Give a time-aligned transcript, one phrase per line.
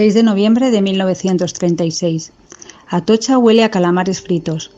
[0.00, 2.32] 6 de noviembre de 1936.
[2.88, 4.70] Atocha huele a calamares fritos.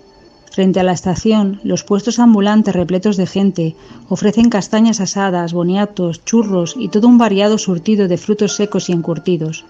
[0.51, 3.77] Frente a la estación, los puestos ambulantes repletos de gente
[4.09, 9.65] ofrecen castañas asadas, boniatos, churros y todo un variado surtido de frutos secos y encurtidos.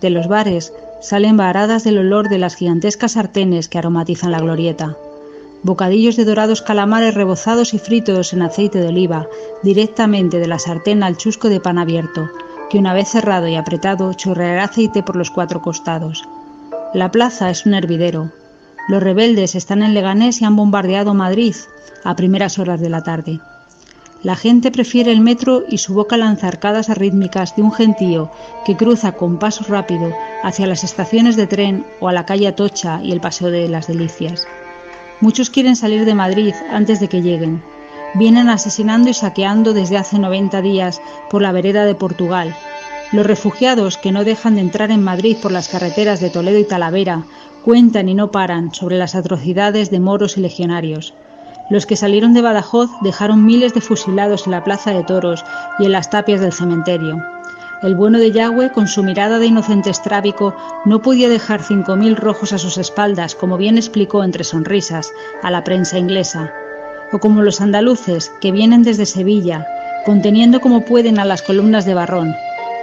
[0.00, 4.96] De los bares salen varadas del olor de las gigantescas sartenes que aromatizan la glorieta.
[5.62, 9.28] Bocadillos de dorados calamares rebozados y fritos en aceite de oliva,
[9.62, 12.28] directamente de la sartén al chusco de pan abierto,
[12.72, 16.26] que una vez cerrado y apretado chorreará aceite por los cuatro costados.
[16.94, 18.32] La plaza es un hervidero,
[18.88, 21.54] los rebeldes están en Leganés y han bombardeado Madrid
[22.02, 23.40] a primeras horas de la tarde.
[24.22, 28.30] La gente prefiere el metro y su boca lanza arcadas arrítmicas de un gentío
[28.64, 30.10] que cruza con paso rápido
[30.42, 33.86] hacia las estaciones de tren o a la calle Atocha y el Paseo de las
[33.86, 34.46] Delicias.
[35.20, 37.62] Muchos quieren salir de Madrid antes de que lleguen.
[38.14, 42.54] Vienen asesinando y saqueando desde hace 90 días por la vereda de Portugal.
[43.10, 46.64] Los refugiados que no dejan de entrar en Madrid por las carreteras de Toledo y
[46.64, 47.24] Talavera
[47.64, 51.14] cuentan y no paran sobre las atrocidades de moros y legionarios.
[51.70, 55.44] Los que salieron de Badajoz dejaron miles de fusilados en la plaza de toros
[55.78, 57.22] y en las tapias del cementerio.
[57.82, 62.16] El bueno de Yahweh, con su mirada de inocente estrábico, no podía dejar cinco mil
[62.16, 65.10] rojos a sus espaldas, como bien explicó entre sonrisas
[65.42, 66.52] a la prensa inglesa.
[67.12, 69.66] O como los andaluces, que vienen desde Sevilla,
[70.06, 72.34] conteniendo como pueden a las columnas de Barrón,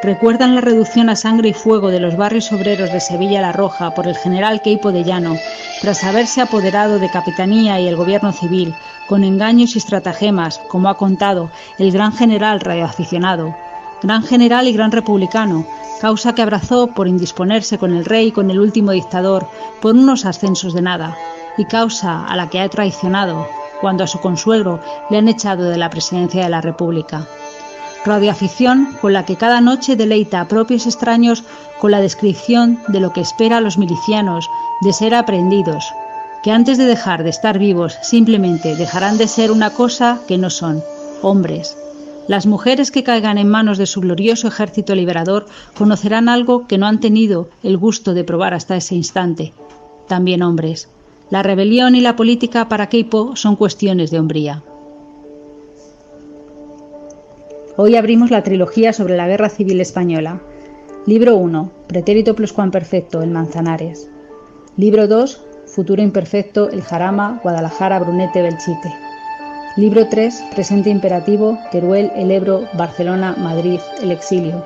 [0.04, 3.94] recuerdan la reducción a sangre y fuego de los barrios obreros de Sevilla la Roja
[3.96, 5.36] por el general Queipo de Llano,
[5.82, 8.74] tras haberse apoderado de Capitanía y el gobierno civil,
[9.08, 13.56] con engaños y estratagemas, como ha contado el gran general radioaficionado,
[14.04, 15.66] gran general y gran republicano,
[16.00, 19.50] causa que abrazó por indisponerse con el rey y con el último dictador
[19.82, 21.18] por unos ascensos de nada,
[21.60, 23.48] y causa a la que ha traicionado
[23.82, 24.80] cuando a su consuegro
[25.12, 27.28] le han echado de la presidencia de la República
[28.06, 31.44] radioafición con la que cada noche deleita a propios extraños
[31.80, 34.50] con la descripción de lo que espera a los milicianos
[34.82, 35.84] de ser aprendidos,
[36.44, 40.50] que antes de dejar de estar vivos simplemente dejarán de ser una cosa que no
[40.50, 40.84] son,
[41.22, 41.78] hombres.
[42.28, 46.86] Las mujeres que caigan en manos de su glorioso ejército liberador conocerán algo que no
[46.86, 49.52] han tenido el gusto de probar hasta ese instante,
[50.08, 50.90] también hombres.
[51.30, 54.64] La rebelión y la política para Keipo son cuestiones de hombría.
[57.78, 60.42] Hoy abrimos la trilogía sobre la Guerra Civil Española.
[61.06, 64.10] Libro 1, Pretérito Perfecto, El Manzanares.
[64.76, 68.92] Libro 2, Futuro Imperfecto, El Jarama, Guadalajara, Brunete, Belchite.
[69.78, 74.66] Libro 3, Presente Imperativo, Teruel, El Ebro, Barcelona, Madrid, El Exilio.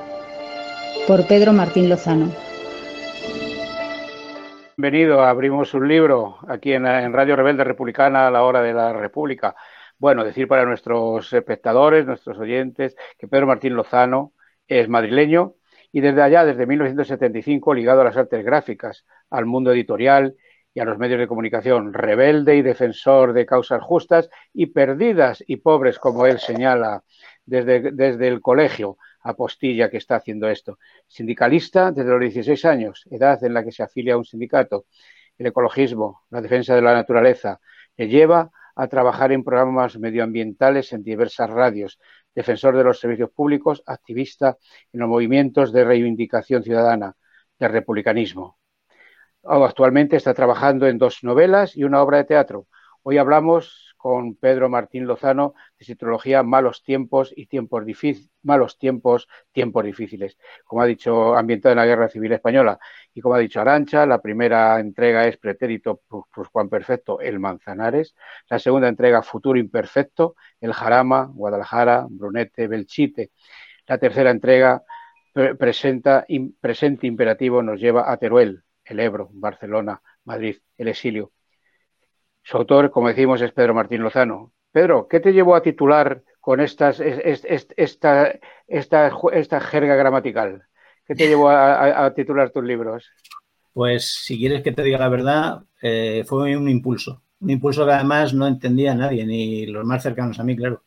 [1.07, 2.42] Por Pedro Martín Lozano.
[4.75, 9.55] Bienvenido, abrimos un libro aquí en, Radio Rebelde Republicana a la hora de la República.
[9.99, 14.33] Bueno, decir para nuestros espectadores, nuestros oyentes, que Pedro Martín Lozano
[14.67, 15.53] es madrileño
[15.91, 20.35] y desde allá, desde 1975, ligado a las artes gráficas, al mundo editorial
[20.73, 25.57] y a los medios de comunicación, rebelde y defensor de causas justas y perdidas y
[25.57, 27.03] pobres, como él señala
[27.45, 30.77] desde el colegio apostilla que está haciendo esto.
[31.07, 34.85] Sindicalista desde los 16 años, edad en la que se afilia a un sindicato.
[35.37, 37.59] El ecologismo, la defensa de la naturaleza,
[37.97, 41.99] le lleva a trabajar en programas medioambientales en diversas radios,
[42.33, 44.57] defensor de los servicios públicos, activista
[44.91, 47.15] en los movimientos de reivindicación ciudadana,
[47.59, 48.57] del republicanismo.
[49.43, 52.67] Actualmente está trabajando en dos novelas y una obra de teatro.
[53.03, 58.77] Hoy hablamos con Pedro Martín Lozano de su trilogía Malos tiempos y tiempos difíciles, malos
[58.77, 60.37] tiempos, tiempos difíciles.
[60.65, 62.77] Como ha dicho, ambientada en la Guerra Civil Española.
[63.13, 66.01] Y como ha dicho Arancha, la primera entrega es Pretérito
[66.51, 68.13] Juan Perfecto, El Manzanares.
[68.49, 73.31] La segunda entrega, Futuro Imperfecto, El Jarama, Guadalajara, Brunete, Belchite.
[73.87, 74.83] La tercera entrega,
[75.57, 81.31] Presente Imperativo, nos lleva a Teruel, El Ebro, Barcelona, Madrid, El Exilio.
[82.43, 84.51] Su autor, como decimos, es Pedro Martín Lozano.
[84.71, 90.63] Pedro, ¿qué te llevó a titular con estas, esta, esta, jerga gramatical?
[91.05, 93.09] ¿Qué te llevó a, titular tus libros?
[93.71, 97.21] Pues, si quieres que te diga la verdad, eh, fue un impulso.
[97.39, 100.83] Un impulso que además no entendía nadie, ni los más cercanos a mí, claro.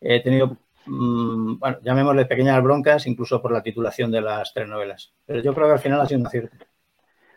[0.00, 0.56] He tenido,
[0.86, 5.12] mm, bueno, llamémosle pequeñas broncas, incluso por la titulación de las tres novelas.
[5.24, 6.56] Pero yo creo que al final ha sido un acierto.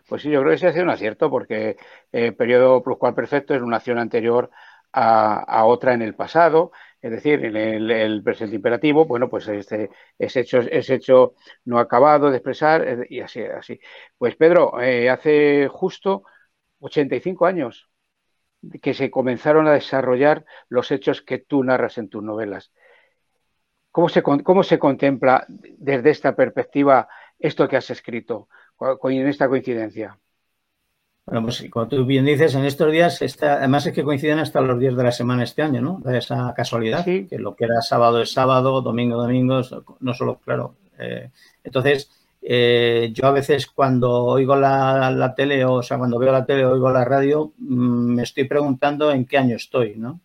[0.09, 1.77] Pues sí, yo creo que se ha sido un acierto porque
[2.11, 4.49] el eh, periodo pluscual perfecto es una acción anterior
[4.91, 10.39] a, otra en el pasado, es decir, en el, presente imperativo, bueno, pues este, ese,
[10.41, 11.35] hecho, hecho
[11.65, 13.79] no acabado de expresar eh, y así, así.
[14.17, 16.23] Pues Pedro, eh, hace justo
[16.79, 17.89] 85 años
[18.81, 22.71] que se comenzaron a desarrollar los hechos que tú narras en tus novelas.
[23.91, 27.07] ¿Cómo se, cómo se contempla desde esta perspectiva
[27.37, 28.49] esto que has escrito
[29.03, 30.17] en esta coincidencia?
[31.25, 34.61] Bueno, pues como tú bien dices, en estos días, está, además es que coinciden hasta
[34.61, 36.01] los días de la semana este año, ¿no?
[36.03, 39.61] De esa casualidad, que lo que era sábado es sábado, domingo, domingo,
[39.99, 40.75] no solo, claro.
[40.97, 41.29] Eh,
[41.63, 42.09] entonces,
[42.41, 46.71] eh, yo a veces cuando oigo la, tele, o, sea, cuando veo la tele o
[46.71, 50.19] oigo la radio, mm, me estoy preguntando en qué año estoy, ¿no?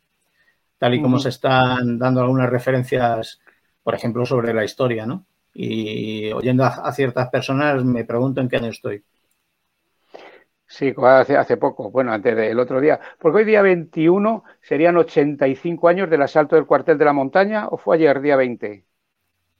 [0.79, 3.41] Tal y como se están dando algunas referencias,
[3.83, 5.27] por ejemplo, sobre la historia, ¿no?
[5.55, 9.05] Y oyendo a ciertas personas me pregunto en qué año estoy.
[10.67, 12.99] Sí, hace, hace poco, bueno, antes del otro día.
[13.21, 17.77] Porque hoy día 21 serían 85 años del asalto del cuartel de la montaña, ¿o
[17.77, 18.85] fue ayer, día 20?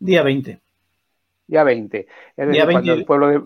[0.01, 0.61] Día 20.
[1.47, 2.07] Día 20.
[2.37, 2.93] Es día 20.
[2.93, 3.43] el pueblo de...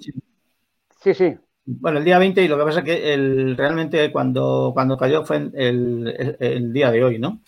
[1.02, 1.36] Sí, sí.
[1.66, 5.26] Bueno, el día 20 y lo que pasa es que el, realmente cuando, cuando cayó
[5.26, 7.42] fue el, el, día de hoy, ¿no?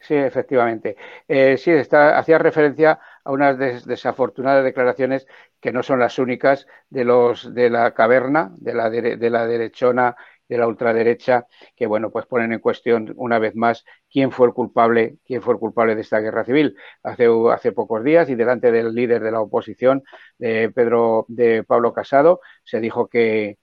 [0.00, 0.96] Sí, efectivamente.
[1.28, 5.26] Eh, sí, está, hacía referencia a unas desafortunadas declaraciones
[5.60, 10.16] que no son las únicas de los de la caverna, de la, de la derechona,
[10.48, 11.46] de la ultraderecha,
[11.76, 15.54] que bueno, pues ponen en cuestión una vez más quién fue el culpable, quién fue
[15.54, 16.76] el culpable de esta guerra civil.
[17.02, 20.02] Hace, hace pocos días y delante del líder de la oposición,
[20.38, 23.58] de Pedro, de Pablo Casado, se dijo que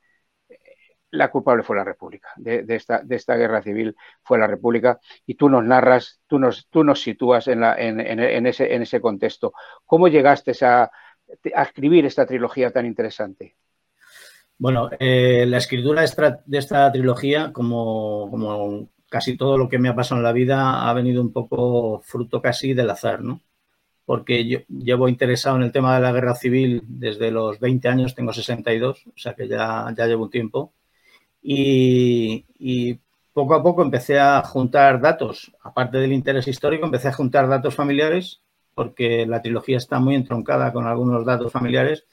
[1.12, 5.36] la culpable fue la República, de, esta, de esta guerra civil fue la República, y
[5.36, 9.02] tú nos narras, tú nos, tú nos sitúas en, la, en, en, ese, en ese
[9.02, 9.54] contexto.
[9.86, 10.84] ¿Cómo llegaste a,
[11.56, 13.56] a escribir esta trilogía tan interesante?
[14.60, 19.96] Bueno, eh, la escritura de esta, trilogía, como, como, casi todo lo que me ha
[19.96, 23.42] pasado en la vida, ha venido un poco fruto casi del azar, ¿no?
[24.06, 28.16] Porque yo llevo interesado en el tema de la guerra civil desde los 20 años,
[28.16, 30.74] tengo 62, o sea que ya, ya llevo un tiempo.
[31.42, 33.00] Y,
[33.34, 37.74] poco a poco empecé a juntar datos, aparte del interés histórico, empecé a juntar datos
[37.74, 38.42] familiares
[38.80, 42.06] porque la trilogía está muy entroncada con algunos datos familiares.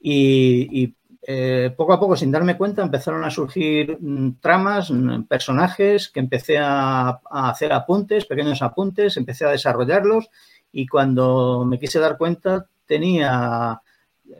[0.00, 6.08] Y, eh, poco a poco, sin darme cuenta, empezaron a surgir mm, tramas, mm, personajes
[6.08, 10.30] que empecé a, hacer apuntes, pequeños apuntes, empecé a desarrollarlos.
[10.70, 13.82] Y cuando me quise dar cuenta tenía,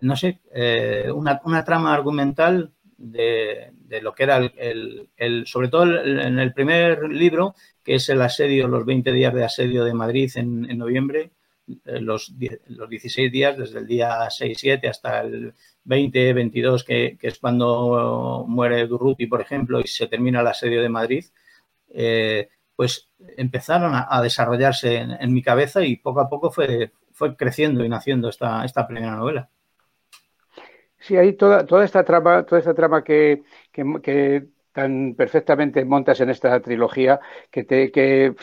[0.00, 3.72] no sé, eh, una, trama argumental de,
[4.02, 8.84] lo que era el, sobre todo en el primer libro, que es el asedio, los
[8.84, 11.30] 20 días de asedio de Madrid en noviembre,
[11.84, 12.32] eh, los,
[12.68, 15.54] los 16 días, desde el día 6-7 hasta el
[15.84, 21.24] 20-22, que, es cuando muere Durruti, por ejemplo, y se termina el asedio de Madrid,
[21.90, 27.84] eh, pues empezaron a, desarrollarse en, mi cabeza y poco a poco fue, fue creciendo
[27.84, 29.50] y naciendo esta, esta primera novela.
[31.08, 36.28] Sí, hay toda, toda esta trama, toda esta trama que, que, tan perfectamente montas en
[36.30, 37.18] esta trilogía,
[37.50, 38.34] que te, que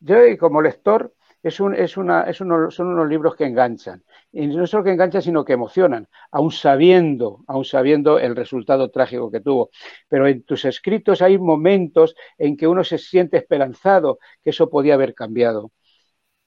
[0.00, 2.52] yo como lector es un, es una, es son
[2.88, 4.02] unos libros que enganchan.
[4.32, 9.30] Y no solo que enganchan, sino que emocionan, aún sabiendo, aún sabiendo el resultado trágico
[9.30, 9.70] que tuvo.
[10.08, 14.94] Pero en tus escritos hay momentos en que uno se siente esperanzado que eso podía
[14.94, 15.70] haber cambiado.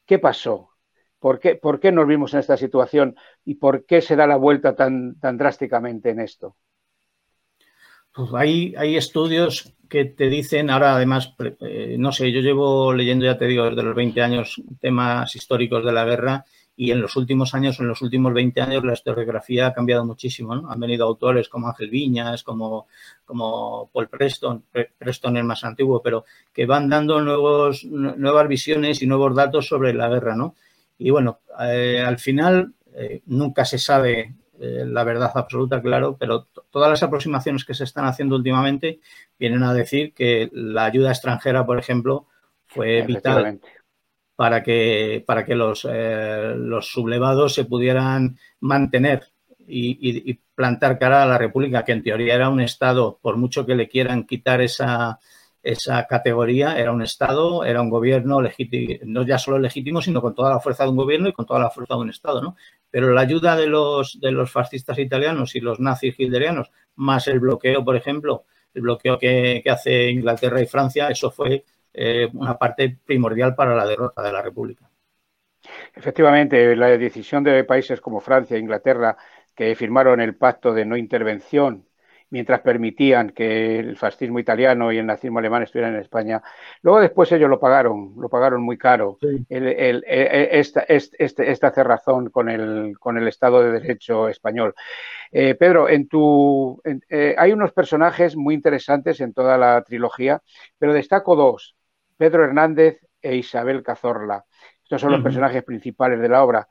[0.08, 0.71] ¿Qué pasó?
[1.22, 4.38] ¿Por qué, ¿Por qué nos vimos en esta situación y por qué se da la
[4.38, 6.56] vuelta tan, drásticamente en esto?
[8.12, 13.26] Pues hay, hay estudios que te dicen, ahora además, eh, no sé, yo llevo leyendo,
[13.26, 16.44] ya te digo, desde los 20 años temas históricos de la guerra
[16.76, 20.56] y en los últimos años, en los últimos 20 años, la historiografía ha cambiado muchísimo.
[20.56, 20.72] ¿no?
[20.72, 22.88] Han venido autores como Ángel Viñas, como,
[23.26, 24.64] como Paul Preston,
[24.98, 29.94] Preston es más antiguo, pero que van dando nuevos, nuevas visiones y nuevos datos sobre
[29.94, 30.36] la guerra.
[30.36, 30.56] ¿no?
[31.04, 36.48] Y bueno, eh, al final eh, nunca se sabe eh, la verdad absoluta, claro, pero
[36.70, 39.00] todas las aproximaciones que se están haciendo últimamente
[39.40, 42.28] vienen a decir que la ayuda extranjera, por ejemplo,
[42.68, 43.60] fue vital
[44.36, 49.24] para que, para que los, los sublevados se pudieran mantener
[49.68, 53.74] y, plantar cara a la República, que en teoría era un Estado, por mucho que
[53.74, 55.20] le quieran quitar esa,
[55.64, 60.34] esa categoría, era un Estado, era un gobierno legítimo, no ya solo legítimo, sino con
[60.34, 62.56] toda la fuerza de un gobierno y con toda la fuerza de un Estado, ¿no?
[62.90, 67.40] Pero la ayuda de los, de los fascistas italianos y los nazis hilderianos, más el
[67.40, 71.64] bloqueo, por ejemplo, el bloqueo que, hace Inglaterra y Francia, eso fue
[71.94, 74.90] eh, una parte primordial para la derrota de la República.
[75.94, 79.16] Efectivamente, la decisión de países como Francia e Inglaterra
[79.56, 81.86] que firmaron el pacto de no intervención
[82.32, 86.42] mientras permitían que el fascismo italiano y el nazismo alemán estuvieran en España.
[86.82, 89.20] Luego después ellos lo pagaron, lo pagaron muy caro,
[89.50, 94.74] esta, este, esta, cerrazón con el, con el Estado de Derecho español.
[95.32, 100.42] Eh, Pedro, en tu, eh, hay unos personajes muy interesantes en toda la trilogía,
[100.78, 101.76] pero destaco dos,
[102.18, 104.44] Pedro Hernández e Isabel Cazorla.
[104.84, 106.68] Estos son los personajes principales de la obra.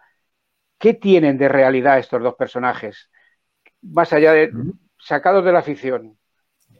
[0.80, 3.10] ¿qué tienen de realidad estos dos personajes?
[3.82, 4.50] Más allá de
[5.02, 6.16] sacados de la ficción.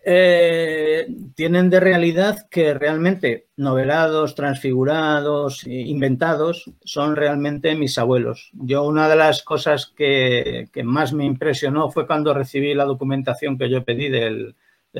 [0.02, 8.50] Eh, tienen de realidad que realmente novelados, transfigurados, inventados, son realmente mis abuelos.
[8.54, 13.68] Yo una de las cosas que, más me impresionó fue cuando recibí la documentación que
[13.68, 14.56] yo pedí del,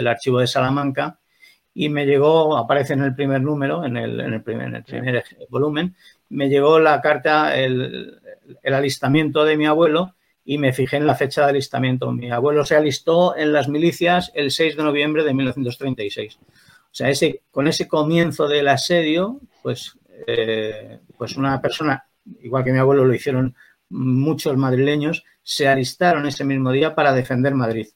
[0.07, 1.19] archivo de Salamanca
[1.73, 4.85] y me llegó, aparece en el primer número, en el, primer,
[5.49, 5.95] volumen,
[6.29, 8.21] me llegó la carta, el
[8.65, 12.11] alistamiento de mi abuelo y me fijé en la fecha de alistamiento.
[12.12, 16.38] Mi abuelo se alistó en las milicias el 6 de noviembre de 1936.
[16.42, 22.04] O sea, ese, con ese comienzo del asedio, pues, eh, pues una persona,
[22.42, 23.54] igual que mi abuelo lo hicieron
[23.90, 27.88] muchos madrileños, se alistaron ese mismo día para defender Madrid.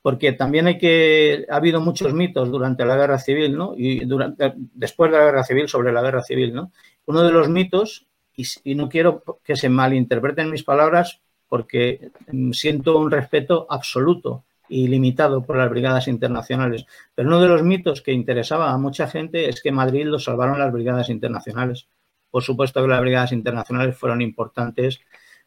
[0.00, 3.74] Porque también hay que, ha habido muchos mitos durante la guerra civil, ¿no?
[3.76, 6.72] Y durante, después de la guerra civil, sobre la guerra civil, ¿no?
[7.06, 11.20] Uno de los mitos, y, y no quiero que se malinterpreten mis palabras,
[11.52, 16.86] porque mm, siento un respeto absoluto y limitado por las brigadas internacionales.
[17.14, 20.58] Pero uno de los mitos que interesaba a mucha gente es que Madrid lo salvaron
[20.58, 21.88] las brigadas internacionales.
[22.30, 25.00] Por supuesto que las brigadas internacionales fueron importantes.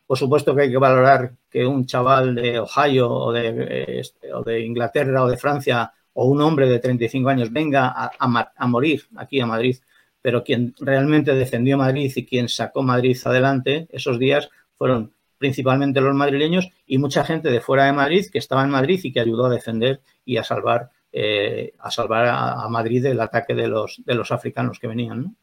[0.05, 4.03] Por supuesto que hay que valorar que un chaval de Ohio o de,
[4.45, 9.41] de Inglaterra o de Francia o un hombre de 35 años venga a morir aquí
[9.41, 9.77] a Madrid.
[10.21, 16.15] Pero quien realmente defendió Madrid y quien sacó Madrid adelante esos días fueron principalmente los
[16.15, 19.45] madrileños y mucha gente de fuera de Madrid que estaba en Madrid y que ayudó
[19.45, 24.15] a defender y a salvar eh, a salvar a, Madrid del ataque de los de
[24.15, 25.37] los africanos que venían.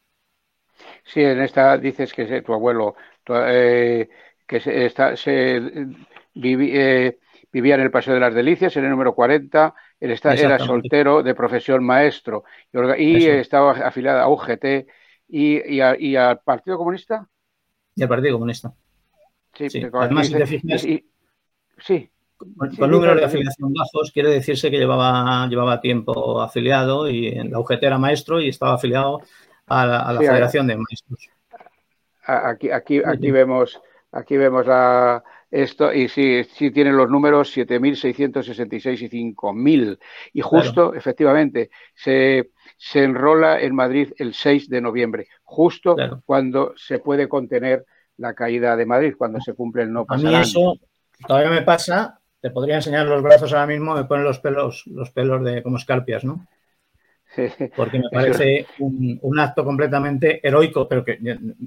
[1.04, 2.96] Sí, en esta dices que tu abuelo
[3.28, 4.08] eh,
[4.44, 7.18] que se, está, se eh,
[7.52, 11.22] vivía en el Paseo de las Delicias, en el número 40, él está, era soltero
[11.22, 12.42] de profesión maestro
[12.98, 14.64] y, estaba afiliado a UGT
[15.28, 17.28] y, y al Partido Comunista.
[17.94, 18.74] Y al Partido Comunista.
[19.70, 20.82] Sí, además, si te fijas,
[21.78, 22.10] sí.
[22.36, 27.60] Con, números de afiliación bajos quiere decirse que llevaba, llevaba tiempo afiliado y en la
[27.60, 29.20] UGT era maestro y estaba afiliado
[29.66, 31.30] a la, Federación de Maestros.
[32.24, 39.02] Aquí, aquí, aquí vemos, aquí vemos la, esto y sí, sí tienen los números 7.666
[39.02, 39.98] y 5.000.
[40.32, 46.98] Y justo, efectivamente, se, se enrola en Madrid el 6 de noviembre, justo cuando se
[46.98, 47.84] puede contener
[48.22, 50.34] la caída de Madrid cuando se cumple el no pasarán.
[50.34, 50.78] A mí eso
[51.26, 55.10] todavía me pasa, te podría enseñar los brazos ahora mismo, me ponen los pelos, los
[55.10, 56.46] pelos de como escarpias, ¿no?
[57.76, 61.18] Porque me parece un, acto completamente heroico, pero que,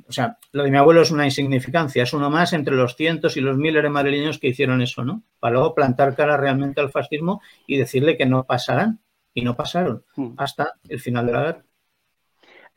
[0.07, 3.35] o sea, lo de mi abuelo es una insignificancia, es uno más entre los cientos
[3.35, 5.23] y los miles de madrileños que hicieron eso, ¿no?
[5.39, 8.99] Para luego plantar cara realmente al fascismo y decirle que no pasarán,
[9.33, 10.29] y no pasaron hmm.
[10.37, 11.63] hasta el final de la guerra.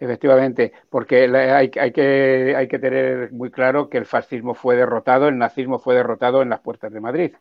[0.00, 5.38] Efectivamente, porque hay, que, hay que tener muy claro que el fascismo fue derrotado, el
[5.38, 7.32] nazismo fue derrotado en las puertas de Madrid.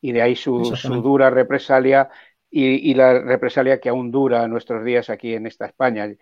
[0.00, 0.62] Y de ahí su,
[1.00, 2.08] dura represalia
[2.50, 6.12] y, la represalia que aún dura en nuestros días aquí en esta España.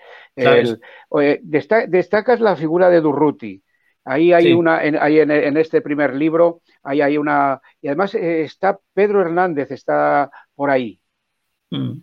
[1.42, 3.62] destacas la figura de Durruti.
[4.04, 4.96] Ahí hay una, en,
[5.30, 10.70] en, este primer libro, ahí hay una, y además eh, está Pedro Hernández, está por
[10.70, 11.00] ahí.
[11.70, 12.00] Mm.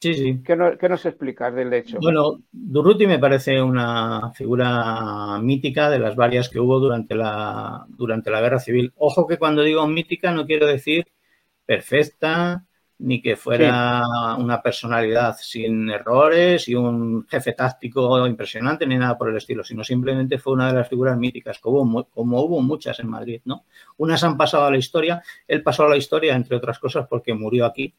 [0.00, 0.42] Sí, sí.
[0.42, 1.98] ¿Qué, nos explicas del hecho?
[2.00, 8.30] Bueno, Durruti me parece una figura mítica de las varias que hubo durante la, durante
[8.30, 8.94] la Guerra Civil.
[8.96, 11.06] Ojo que cuando digo mítica no quiero decir
[11.66, 12.64] perfecta,
[13.00, 14.02] ni que fuera
[14.38, 19.82] una personalidad sin errores y un jefe táctico impresionante, ni nada por el estilo, sino
[19.84, 23.64] simplemente fue una de las figuras míticas, como, como hubo muchas en Madrid, ¿no?
[23.96, 27.32] Unas han pasado a la historia, él pasó a la historia, entre otras cosas, porque
[27.32, 27.94] murió aquí,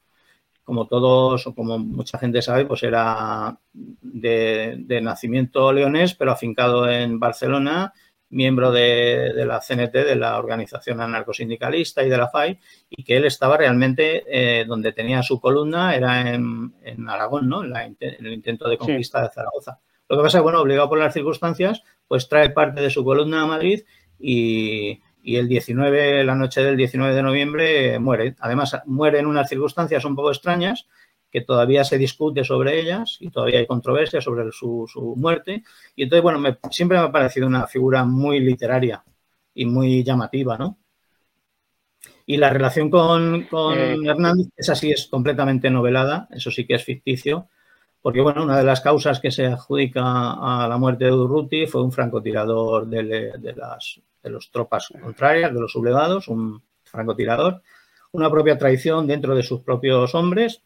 [0.72, 7.20] como todos o como mucha gente sabe, pues era de, nacimiento leonés, pero afincado en
[7.20, 7.92] Barcelona,
[8.30, 12.58] miembro de, la CNT, de la organización anarcosindicalista y de la FAI,
[12.90, 16.72] y que él estaba realmente eh, donde tenía su columna, era en,
[17.10, 17.66] Aragón, ¿no?
[17.66, 19.78] En, el intento de conquista de Zaragoza.
[20.08, 23.04] Lo que pasa es que, bueno, obligado por las circunstancias, pues trae parte de su
[23.04, 23.82] columna a Madrid
[24.18, 28.36] y, y el 19, la noche del 19 de noviembre, muere.
[28.40, 30.88] Además, muere en unas circunstancias un poco extrañas,
[31.32, 35.64] que todavía se discute sobre ellas y todavía hay controversia sobre su, muerte.
[35.96, 39.04] Y entonces, bueno, siempre me ha parecido una figura muy literaria
[39.54, 40.78] y muy llamativa, ¿no?
[42.26, 46.76] Y la relación con, con eh, Hernández, esa sí es completamente novelada, eso sí que
[46.76, 47.48] es ficticio,
[48.02, 51.84] porque bueno, una de las causas que se adjudica a la muerte de Durruti fue
[51.84, 57.62] un francotirador de, de las de las tropas contrarias, de los sublevados, un francotirador,
[58.12, 60.62] una propia traición dentro de sus propios hombres,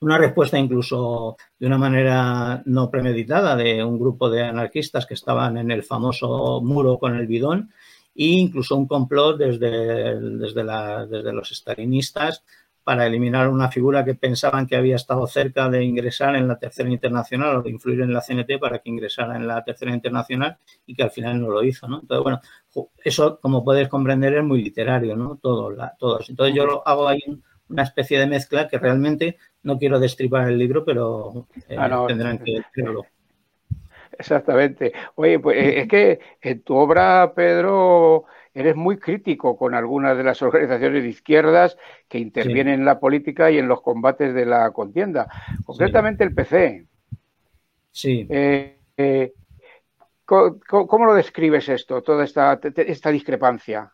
[0.00, 5.56] una respuesta incluso de una manera no premeditada de un grupo de anarquistas que estaban
[5.56, 7.72] en el famoso muro con el bidón
[8.14, 10.64] e incluso un complot desde, desde,
[11.06, 12.42] desde los stalinistas
[12.86, 16.88] para eliminar una figura que pensaban que había estado cerca de ingresar en la tercera
[16.88, 20.94] internacional o de influir en la CNT para que ingresara en la tercera internacional y
[20.94, 21.98] que al final no lo hizo, ¿no?
[22.02, 22.40] Entonces, bueno,
[23.02, 25.36] eso, como puedes comprender, es muy literario, ¿no?
[25.42, 26.30] Todo, todos.
[26.30, 27.18] Entonces yo hago ahí
[27.68, 32.38] una especie de mezcla que realmente no quiero destripar el libro, pero eh, ah, tendrán
[32.38, 33.02] que verlo.
[34.16, 34.92] Exactamente.
[35.16, 40.24] Oye, pues eh, es que en tu obra, Pedro, eres muy crítico con algunas de
[40.24, 41.76] las organizaciones de izquierdas
[42.08, 45.28] que intervienen en la política y en los combates de la contienda,
[45.64, 46.86] concretamente el PC.
[47.90, 48.26] Sí.
[48.30, 49.34] Eh, eh,
[50.24, 53.92] ¿cómo, lo describes esto, toda esta, esta, discrepancia?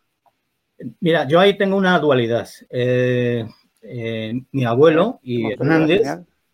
[1.01, 2.49] Mira, yo ahí tengo una dualidad.
[2.71, 3.45] Eh,
[4.53, 6.03] mi abuelo y Hernández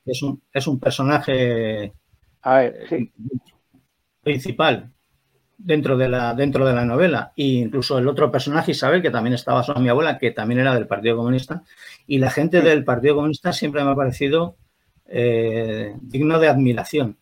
[0.06, 1.92] es un, es un personaje
[4.22, 4.92] principal
[5.58, 7.32] dentro de la, dentro de la novela.
[7.36, 10.74] E incluso el otro personaje, Isabel, que también estaba basado mi abuela, que también era
[10.74, 11.62] del Partido Comunista.
[12.06, 14.56] Y la gente del Partido Comunista siempre me ha parecido
[15.06, 17.18] eh, digno de admiración.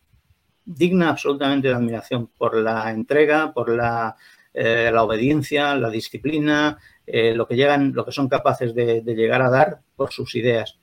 [0.63, 4.15] Digna absolutamente de admiración por la entrega, por la,
[4.53, 9.41] eh, la obediencia, la disciplina, eh, lo que llegan, lo que son capaces de llegar
[9.41, 10.77] a dar por sus ideas.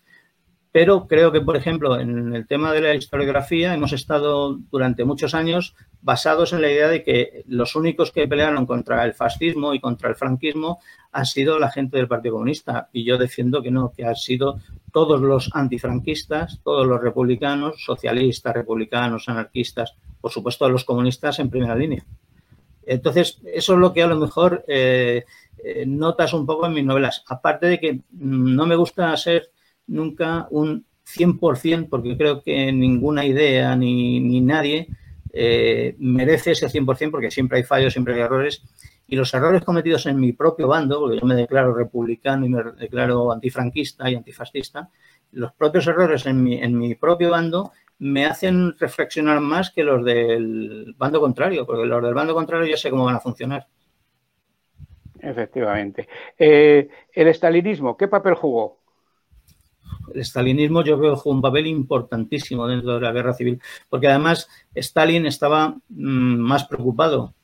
[0.75, 5.33] Pero creo que, por ejemplo, en el tema de la historiografía hemos estado durante muchos
[5.33, 9.78] años basados en la idea de que los únicos que pelearon contra el fascismo y
[9.78, 10.81] contra el franquismo
[11.12, 12.88] han sido la gente del Partido Comunista.
[12.92, 14.59] Y yo defiendo que no, que han sido
[14.90, 21.77] todos los antifranquistas, todos los republicanos, socialistas, republicanos, anarquistas, por supuesto los comunistas en primera
[21.77, 22.05] línea.
[22.85, 25.25] Entonces, eso es lo que a lo mejor eh,
[25.62, 27.22] eh, notas un poco en mis novelas.
[27.29, 29.54] Aparte de que no me gusta ser
[29.87, 34.88] nunca un 100%, porque creo que ninguna idea ni, ni nadie
[35.33, 38.62] eh, merece ese 100%, porque siempre hay fallos, siempre hay errores.
[39.07, 42.62] Y los errores cometidos en mi propio bando, porque yo me declaro republicano y me
[42.79, 44.88] declaro antifranquista y antifascista,
[45.33, 50.05] los propios errores en mi, en mi propio bando me hacen reflexionar más que los
[50.05, 53.66] del bando contrario, porque los del bando contrario ya sé cómo van a funcionar.
[55.20, 56.09] Efectivamente.
[56.38, 58.84] Eh, el estalinismo, ¿qué papel jugó?
[60.12, 64.49] El stalinismo yo que jugó un papel importantísimo dentro de la guerra civil, porque además
[64.75, 67.35] Stalin estaba mm, más preocupado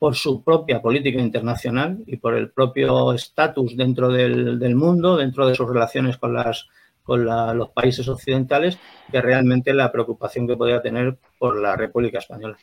[0.00, 5.54] por su propia política internacional y por el propio estatus dentro del, mundo, dentro de
[5.54, 6.68] sus relaciones con, las,
[7.02, 8.78] con los países occidentales,
[9.12, 12.56] que realmente la preocupación que podía tener por la República Española.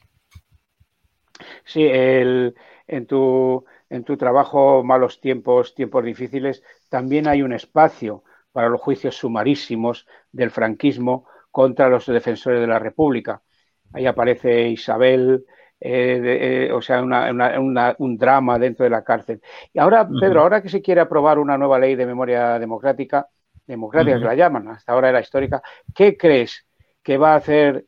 [1.63, 2.55] Sí, el,
[2.87, 8.81] en, tu, en tu trabajo Malos tiempos, tiempos difíciles, también hay un espacio para los
[8.81, 13.41] juicios sumarísimos del franquismo contra los defensores de la República.
[13.93, 15.45] Ahí aparece Isabel,
[15.79, 19.41] eh, eh, o sea, un drama dentro de la cárcel.
[19.71, 23.27] Y ahora, Pedro, ahora que se quiere aprobar una nueva ley de memoria democrática,
[23.65, 25.61] democrática que la llaman, hasta ahora era histórica,
[25.93, 26.67] ¿qué crees
[27.03, 27.85] que va a hacer?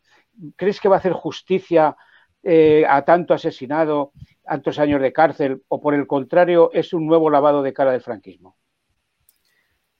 [0.56, 1.96] ¿Crees que va a hacer justicia
[2.44, 7.30] eh, a tanto asesinado, tantos años de cárcel, o por el contrario, es un nuevo
[7.30, 8.56] lavado de cara del franquismo?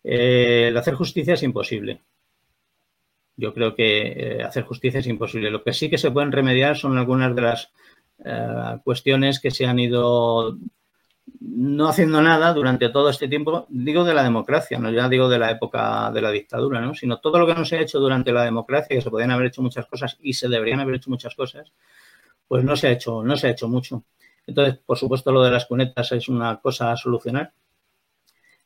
[0.10, 2.02] El hacer justicia es imposible.
[3.36, 5.52] Yo creo que eh, hacer justicia es imposible.
[5.52, 7.72] Lo que sí que se pueden remediar son algunas de las
[8.26, 10.58] eh, cuestiones que se han ido
[11.42, 15.38] no haciendo nada durante todo este tiempo, digo de la democracia, no ya digo de
[15.38, 16.96] la época de la dictadura, ¿no?
[16.96, 19.48] sino todo lo que no se ha hecho durante la democracia, que se podían haber
[19.48, 21.72] hecho muchas cosas y se deberían haber hecho muchas cosas,
[22.48, 24.04] pues no se ha hecho, no se ha hecho mucho.
[24.48, 27.54] Entonces, por supuesto, lo de las cunetas es una cosa a solucionar,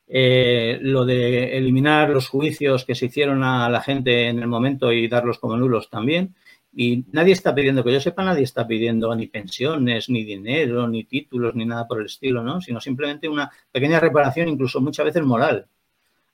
[0.06, 4.92] eh, lo de eliminar los juicios que se hicieron a la gente en el momento
[4.92, 6.34] y darlos como nulos también.
[6.76, 11.04] Y nadie está pidiendo, que yo sepa, nadie está pidiendo ni pensiones, ni dinero, ni
[11.04, 12.60] títulos, ni nada por el estilo, ¿no?
[12.60, 15.68] Sino simplemente una pequeña reparación, incluso muchas veces moral.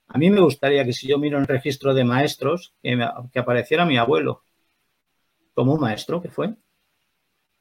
[0.09, 3.97] A mí me gustaría que si yo miro el registro de maestros, que apareciera mi
[3.99, 4.43] abuelo
[5.55, 6.55] como un maestro que fue,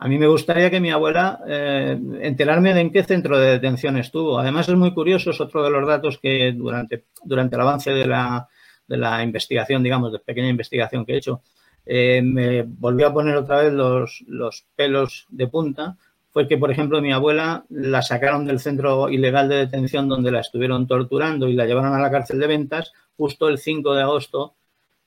[0.02, 3.98] a mí me gustaría que mi abuela eh, enterarme de en qué centro de detención
[3.98, 4.40] estuvo.
[4.40, 8.08] Además, es muy curioso, es otro de los datos que durante, durante el avance de
[8.08, 8.48] la,
[8.88, 11.42] de la investigación, digamos, de pequeña investigación que he hecho,
[11.86, 15.98] eh, me volvió a poner otra vez los, los pelos de punta.
[16.32, 20.40] Fue que, por ejemplo, mi abuela la sacaron del centro ilegal de detención donde la
[20.40, 24.56] estuvieron torturando y la llevaron a la cárcel de ventas justo el 5 de agosto,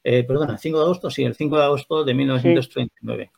[0.05, 3.31] eh, perdón, el 5 de agosto, sí, el 5 de agosto de 1939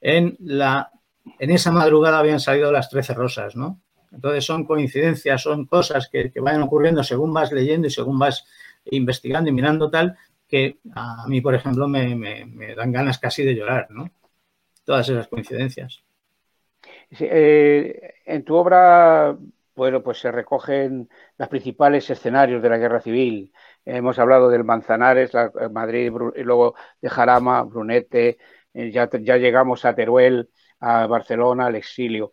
[0.00, 0.90] en, la,
[1.38, 3.80] en esa madrugada habían salido las trece rosas, ¿no?
[4.12, 8.46] Entonces son coincidencias, son cosas que, que vayan ocurriendo según vas leyendo y según vas
[8.86, 10.16] investigando y mirando tal,
[10.48, 14.10] que a mí, por ejemplo, me, dan ganas casi de llorar, ¿no?
[14.84, 16.02] Todas esas coincidencias.
[17.10, 19.36] Eh, en tu obra
[19.78, 21.08] bueno, pues se recogen
[21.38, 23.52] los principales escenarios de la guerra civil.
[23.84, 28.38] Hemos hablado del Manzanares, eh, Madrid, y luego de Jarama, Brunete,
[28.92, 30.48] ya, ya, llegamos a Teruel,
[30.80, 32.32] a Barcelona, al exilio.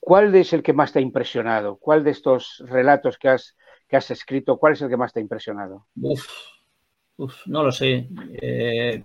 [0.00, 1.76] ¿Cuál es el que más te ha impresionado?
[1.78, 3.56] ¿Cuál de estos relatos que has,
[3.88, 5.86] que has escrito, cuál es el que más te ha impresionado?
[7.16, 8.08] Uf, no lo sé.
[8.40, 9.02] Eh,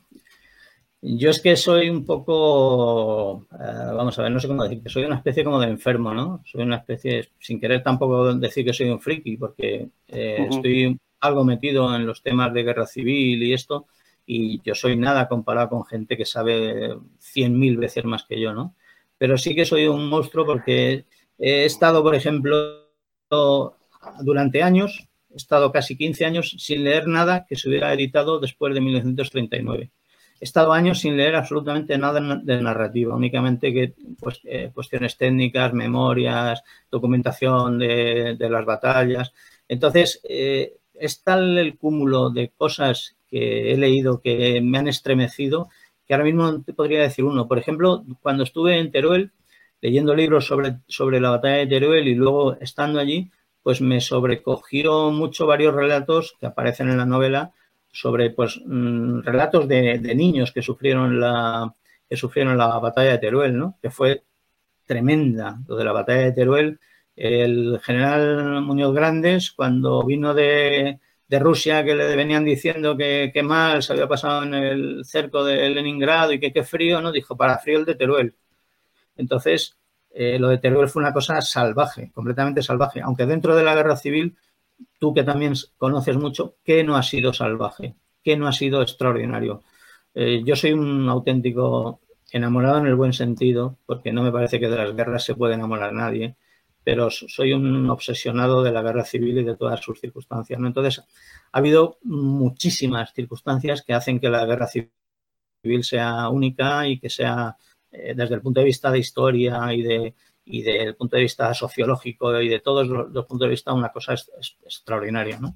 [1.02, 4.90] yo es que soy un poco, eh, vamos a ver, no sé cómo decir, que
[4.90, 6.44] soy una especie como de enfermo, ¿no?
[6.46, 11.44] Soy una especie, sin querer tampoco decir que soy un friki, porque eh, estoy algo
[11.44, 13.88] metido en los temas de guerra civil y esto,
[14.26, 18.54] y yo soy nada comparado con gente que sabe cien mil veces más que yo,
[18.54, 18.76] ¿no?
[19.18, 21.06] Pero sí que soy un monstruo porque
[21.38, 22.90] he estado, por ejemplo,
[24.22, 28.74] durante años, he estado casi 15 años sin leer nada que se hubiera editado después
[28.74, 29.92] de 1939
[30.42, 35.72] he estado años sin leer absolutamente nada de narrativa, únicamente que, pues, eh, cuestiones técnicas,
[35.72, 39.34] memorias, documentación de, las batallas.
[39.68, 45.70] Entonces, eh, es tal el cúmulo de cosas que he leído que me han estremecido
[46.12, 47.48] que ahora mismo te podría decir uno.
[47.48, 49.32] Por ejemplo, cuando estuve en Teruel,
[49.80, 53.32] leyendo libros sobre, sobre la batalla de Teruel y luego estando allí,
[53.64, 57.54] pues me sobrecogió mucho varios relatos que aparecen en la novela
[57.92, 61.74] sobre pues, mm, relatos de, niños que sufrieron, la,
[62.10, 63.78] que sufrieron la batalla de Teruel, ¿no?
[63.82, 64.24] que fue
[64.86, 66.80] tremenda lo de la batalla de Teruel.
[67.16, 71.00] El general Muñoz Grandes, cuando vino de,
[71.40, 75.70] Rusia, que le venían diciendo que, qué mal se había pasado en el cerco de
[75.70, 77.12] Leningrado y que qué frío, ¿no?
[77.12, 78.36] dijo, para frío el de Teruel.
[79.16, 79.78] Entonces,
[80.12, 83.96] eh, lo de Teruel fue una cosa salvaje, completamente salvaje, aunque dentro de la guerra
[83.96, 84.36] civil
[85.00, 87.96] tú que también conoces mucho, ¿qué no ha sido salvaje?
[88.24, 89.64] ¿Qué no ha sido extraordinario?
[90.14, 94.70] Eh, yo soy un auténtico enamorado en el buen sentido, porque no me parece que
[94.70, 96.36] de las guerras se puede enamorar nadie,
[96.84, 100.60] pero soy un obsesionado de la guerra civil y de todas sus circunstancias.
[100.60, 101.04] Entonces,
[101.52, 104.92] ha habido muchísimas circunstancias que hacen que la guerra civil
[105.84, 107.56] sea única y que sea,
[107.92, 110.16] eh, desde el punto de vista de historia y de,
[110.46, 114.14] y desde punto de vista sociológico y de todos los, puntos de vista una cosa
[114.14, 115.56] extraordinaria, ¿no?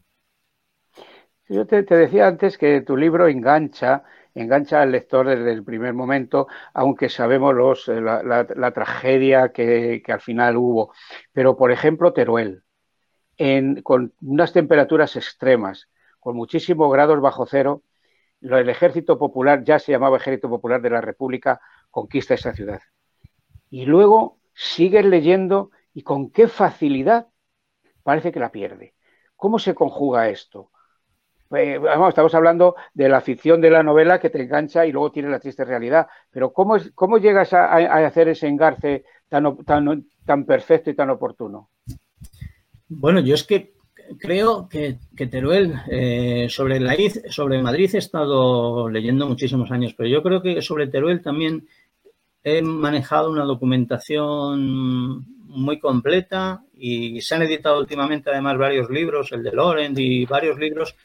[1.48, 4.04] Yo te, decía antes que tu libro engancha,
[4.36, 10.58] engancha al lector desde el primer momento, aunque sabemos los, la, tragedia que, al final
[10.58, 10.94] hubo.
[11.32, 12.64] Pero, por ejemplo, Teruel,
[13.84, 17.84] con unas temperaturas extremas, con muchísimos grados bajo cero,
[18.42, 22.82] el ejército popular, ya se llamaba ejército popular de la República, conquista esa ciudad.
[23.70, 27.28] Y luego sigues leyendo y con qué facilidad
[28.04, 28.94] parece que la pierde.
[29.36, 30.72] ¿Cómo se conjuga esto?
[31.56, 35.30] Eh, estamos hablando de la ficción de la novela que te engancha y luego tiene
[35.30, 40.46] la triste realidad, pero ¿cómo, es, cómo llegas a, hacer ese engarce tan, tan, tan
[40.46, 41.70] perfecto y tan oportuno?
[42.88, 43.74] Bueno, yo es que
[44.20, 46.96] creo que, Teruel, eh, sobre, la,
[47.30, 51.68] sobre Madrid he estado leyendo muchísimos años, pero yo creo que sobre Teruel también
[52.44, 59.42] he manejado una documentación muy completa y se han editado últimamente además varios libros, el
[59.42, 60.96] de Lorenz y varios libros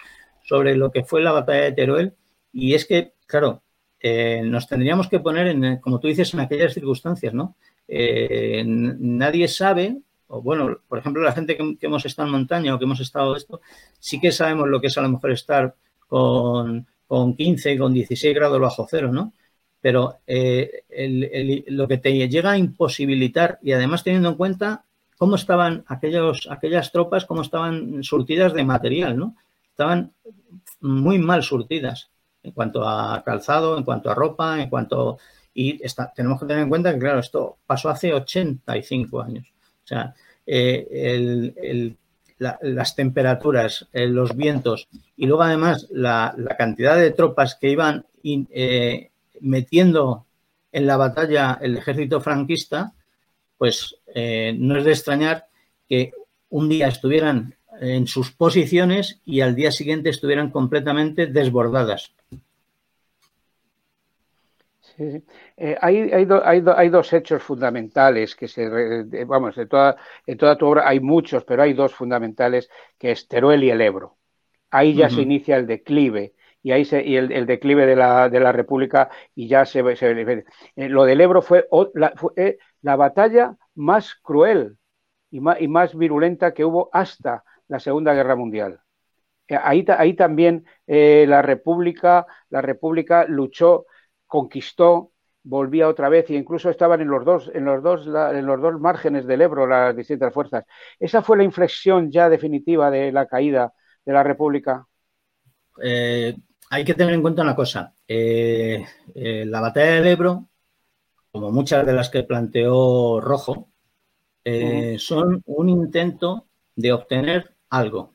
[0.51, 2.15] sobre lo que fue la batalla de Teruel.
[2.53, 3.63] Y es que, claro,
[4.01, 7.55] eh, nos tendríamos que poner, en, como tú dices, en aquellas circunstancias, ¿no?
[7.87, 12.79] Eh, nadie sabe, o bueno, por ejemplo, la gente que, hemos estado en montaña o
[12.81, 13.61] que hemos estado esto,
[14.01, 15.77] sí que sabemos lo que es a lo mejor estar
[16.09, 19.33] con, con 15, con 16 grados bajo cero, ¿no?
[19.81, 20.85] pero eh,
[21.69, 24.85] lo que te llega a imposibilitar y además teniendo en cuenta
[25.17, 29.37] cómo estaban aquellas tropas, cómo estaban surtidas de material, ¿no?
[29.81, 30.13] Estaban
[30.81, 32.11] muy mal surtidas
[32.43, 35.17] en cuanto a calzado, en cuanto a ropa, en cuanto...
[35.55, 35.81] Y
[36.15, 39.47] tenemos que tener en cuenta que, claro, esto pasó hace 85 años.
[39.83, 40.15] O sea,
[40.47, 41.95] eh,
[42.39, 48.05] las temperaturas, eh, los vientos y luego además la, cantidad de tropas que iban
[49.41, 50.27] metiendo
[50.73, 52.93] en la batalla el ejército franquista,
[53.57, 55.47] pues eh, no es de extrañar
[55.89, 56.13] que
[56.51, 62.15] un día estuvieran en sus posiciones y al día siguiente estuvieran completamente desbordadas.
[64.99, 68.69] Eh, hay, hay, dos hechos fundamentales que se,
[69.25, 73.27] vamos, en toda, en toda tu obra hay muchos, pero hay dos fundamentales, que es
[73.27, 74.19] Teruel y el Ebro.
[74.71, 78.41] Ahí ya se inicia el declive y ahí se, y el, declive de la, de
[78.41, 80.45] la, República y ya se, ve
[80.77, 84.77] eh, lo del Ebro fue, la, eh, la batalla más cruel
[85.31, 88.81] y más, y más, virulenta que hubo hasta la Segunda Guerra Mundial.
[89.49, 93.87] Eh, ahí, ahí también la República, la República luchó,
[94.27, 98.61] conquistó volvía otra vez e incluso estaban en los dos, en los dos, en los
[98.61, 100.65] dos márgenes del Ebro las distintas fuerzas.
[100.99, 103.73] Esa fue la inflexión ya definitiva de la caída
[104.05, 104.87] de la República.
[105.83, 106.37] Eh,
[106.71, 107.95] hay que tener en cuenta una cosa.
[108.07, 110.49] Eh, eh, la batalla del Ebro,
[111.33, 113.69] como muchas de las que planteó Rojo,
[114.99, 118.15] son un intento de obtener algo.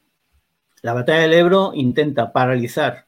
[0.81, 3.07] La batalla del Ebro intenta paralizar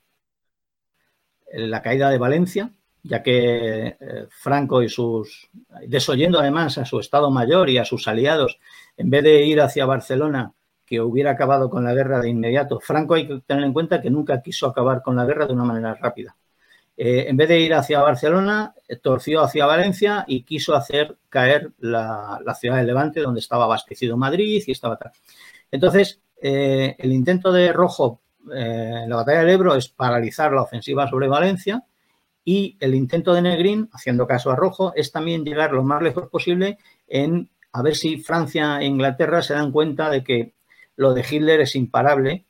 [1.52, 2.72] la caída de Valencia,
[3.04, 5.50] ya que eh, Franco y sus,
[5.88, 8.60] desoyendo además a su Estado Mayor y a sus aliados,
[8.98, 10.54] en vez de ir hacia Barcelona,
[10.86, 14.10] que hubiera acabado con la guerra de inmediato, Franco hay que tener en cuenta que
[14.10, 16.36] nunca quiso acabar con la guerra de una manera rápida.
[16.96, 22.40] Eh, en vez de ir hacia Barcelona, torció hacia Valencia y quiso hacer caer la,
[22.60, 25.12] ciudad de Levante, donde estaba abastecido Madrid y estaba tal.
[25.70, 28.22] Entonces, eh, el intento de Rojo
[28.54, 31.84] en la batalla del Ebro es paralizar la ofensiva sobre Valencia,
[32.46, 36.30] y el intento de Negrín, haciendo caso a Rojo, es también llegar lo más lejos
[36.30, 40.54] posible en a ver si Francia e Inglaterra se dan cuenta de que
[40.96, 42.46] lo de Hitler es imparable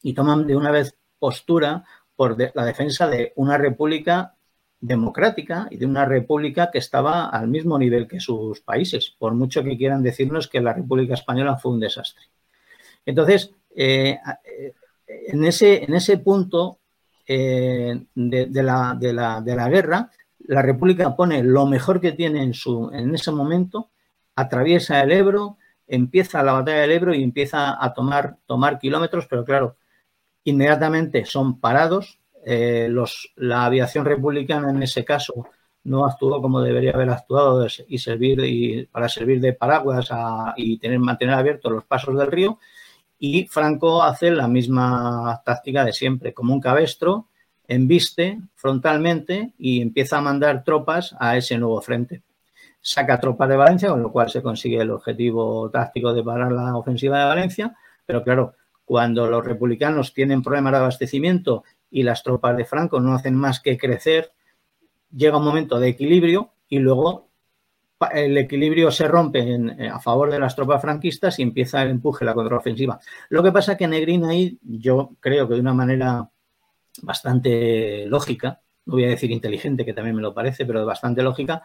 [0.00, 1.84] y toman de una vez postura
[2.16, 4.36] por la defensa de una república
[4.80, 9.62] democrática y de una república que estaba al mismo nivel que sus países, por mucho
[9.62, 12.24] que quieran decirnos que la República Española fue un desastre.
[13.04, 14.72] Entonces, eh, eh,
[15.28, 16.78] en, ese, en ese punto,
[17.26, 20.10] eh, de, la, de, la, de, la, guerra,
[20.40, 23.90] la República pone lo mejor que tiene en, su, en ese momento,
[24.34, 29.44] atraviesa el Ebro, empieza la batalla del Ebro y empieza a tomar, tomar kilómetros, pero
[29.44, 29.76] claro,
[30.44, 32.18] inmediatamente son parados.
[32.44, 35.46] Los, la aviación republicana en ese caso
[35.84, 40.10] no actuó como debería haber actuado y servir y para servir de paraguas
[40.56, 42.58] y tener, mantener abiertos los pasos del río
[43.24, 47.28] y Franco hace la misma táctica de siempre, como un cabestro,
[47.68, 52.24] embiste frontalmente y empieza a mandar tropas a ese nuevo frente.
[52.80, 56.76] Saca tropas de Valencia, con lo cual se consigue el objetivo táctico de parar la
[56.76, 58.54] ofensiva de Valencia, pero claro,
[58.84, 63.60] cuando los republicanos tienen problemas de abastecimiento y las tropas de Franco no hacen más
[63.60, 64.32] que crecer,
[65.14, 67.28] llega un momento de equilibrio y luego
[68.12, 72.24] el equilibrio se rompe eh, a favor de las tropas franquistas y empieza el empuje,
[72.24, 72.98] la contraofensiva.
[73.28, 76.28] Lo que pasa que Negrín ahí, yo creo que de una manera
[77.02, 81.62] bastante lógica, no voy a decir inteligente, que también me lo parece, pero bastante lógica,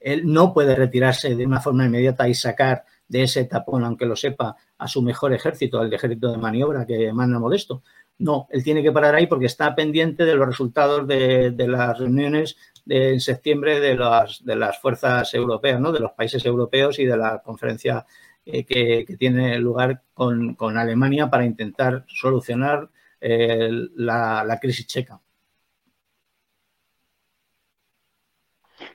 [0.00, 4.16] él no puede retirarse de una forma inmediata y sacar de ese tapón, aunque lo
[4.16, 7.82] sepa, a su mejor ejército, al ejército de maniobra que manda Modesto.
[8.18, 12.56] No, él tiene que parar ahí porque está pendiente de los resultados de las reuniones
[12.86, 15.92] en septiembre de las, de las fuerzas europeas, ¿no?
[15.92, 18.06] de los países europeos y de la conferencia
[18.52, 22.88] eh, que, tiene lugar con, Alemania para intentar solucionar
[23.20, 25.20] eh, la, crisis checa.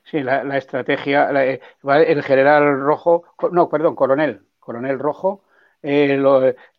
[0.03, 5.43] Sí, la, estrategia, eh, el general Rojo, no, perdón, coronel, coronel Rojo,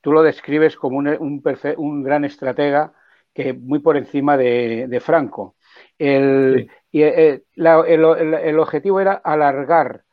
[0.01, 1.43] tú lo describes como un,
[1.77, 2.93] un, gran estratega
[3.33, 5.57] que muy por encima de, Franco.
[5.99, 10.05] El, y eh, el, objetivo era alargar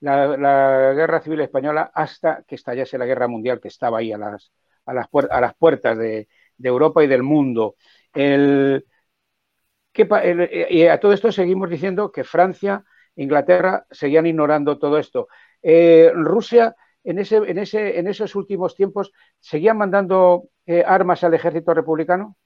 [0.00, 4.52] la, guerra civil española hasta que estallase la guerra mundial que estaba ahí a las,
[4.86, 6.28] a las, a las puertas de,
[6.62, 7.76] Europa y del mundo.
[8.14, 8.82] y
[10.86, 12.84] a todo esto seguimos diciendo que Francia,
[13.16, 15.28] Inglaterra seguían ignorando todo esto.
[15.62, 16.74] Eh, Rusia,
[17.04, 22.36] en, ese, en, ese, en esos últimos tiempos, ¿seguían mandando eh, armas al ejército republicano?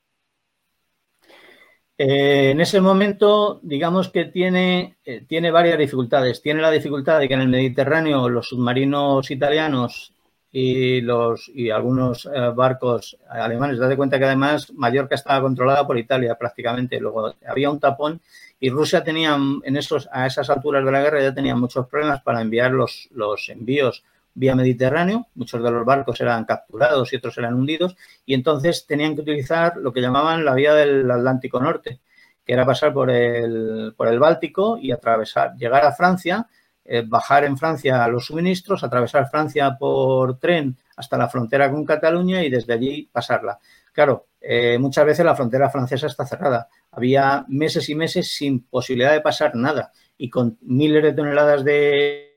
[1.96, 6.42] Eh, en ese momento, digamos que tiene, eh, tiene varias dificultades.
[6.42, 10.12] Tiene la dificultad de que en el Mediterráneo los submarinos italianos
[10.50, 15.98] y, los, y algunos eh, barcos alemanes, date cuenta que además Mallorca estaba controlada por
[15.98, 16.98] Italia prácticamente.
[16.98, 18.20] Luego había un tapón
[18.58, 22.22] y Rusia tenía en esos, a esas alturas de la guerra ya tenía muchos problemas
[22.22, 24.04] para enviar los, los envíos
[24.34, 29.14] vía Mediterráneo, muchos de los barcos eran capturados y otros eran hundidos, y entonces tenían
[29.14, 32.00] que utilizar lo que llamaban la vía del Atlántico Norte,
[32.44, 36.46] que era pasar por el, por el Báltico y atravesar, llegar a Francia,
[36.84, 42.42] eh, bajar en Francia los suministros, atravesar Francia por tren hasta la frontera con Cataluña
[42.42, 43.58] y desde allí pasarla.
[43.92, 46.68] Claro, eh, muchas veces la frontera francesa está cerrada.
[46.90, 52.33] Había meses y meses sin posibilidad de pasar nada y con miles de toneladas de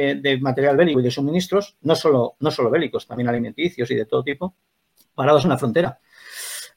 [0.00, 4.06] de, material bélico y de suministros, no solo, no solo bélicos, también alimenticios y de
[4.06, 4.54] todo tipo,
[5.14, 5.98] parados en la frontera.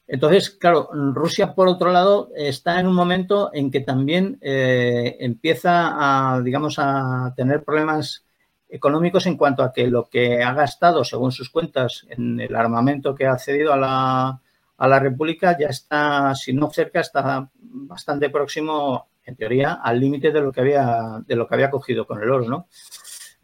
[0.06, 6.36] Entonces, claro, Rusia, por otro lado, está en un momento en que también eh, empieza
[6.36, 8.26] a, digamos, a tener problemas
[8.68, 13.16] económicos en cuanto a que lo que ha gastado, según sus cuentas, en el armamento
[13.16, 14.42] que ha cedido a la,
[14.78, 20.32] a la República ya está, si no cerca, está bastante próximo en teoría, al límite
[20.32, 22.68] de lo que había, de lo que había cogido con el oro, ¿no?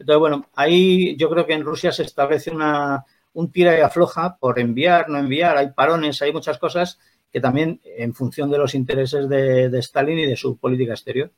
[0.00, 4.38] Entonces, bueno, ahí yo creo que en Rusia se establece una, un tira y afloja
[4.38, 6.98] por enviar, no enviar, hay parones, hay muchas cosas
[7.30, 11.30] que también en función de los intereses de, Stalin y de su política exterior.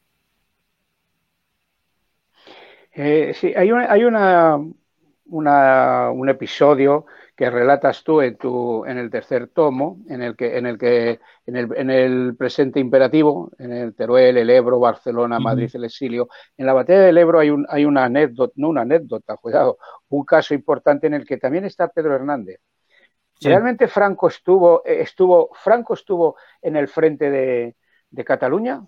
[2.93, 4.57] Eh, sí, hay, hay una,
[5.27, 10.67] un episodio que relatas tú en, tu, en el tercer tomo, en el que, en
[10.67, 15.71] el que en el, en el presente imperativo, en el Teruel, el Ebro, Barcelona, Madrid,
[15.75, 16.29] el exilio.
[16.57, 19.79] En la batalla del Ebro hay, un, hay una anécdota, no una anécdota, cuidado,
[20.11, 22.61] un caso importante en el que también está Pedro Hernández.
[23.41, 27.75] ¿Realmente Franco estuvo, eh, estuvo, Franco estuvo en el frente de,
[28.11, 28.87] de Cataluña?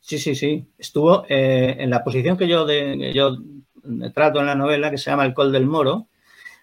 [0.00, 0.72] Sí, sí, sí.
[0.78, 3.36] Estuvo eh, en la posición que yo, de, yo
[4.14, 6.08] trato en la novela, que se llama El Col del Moro.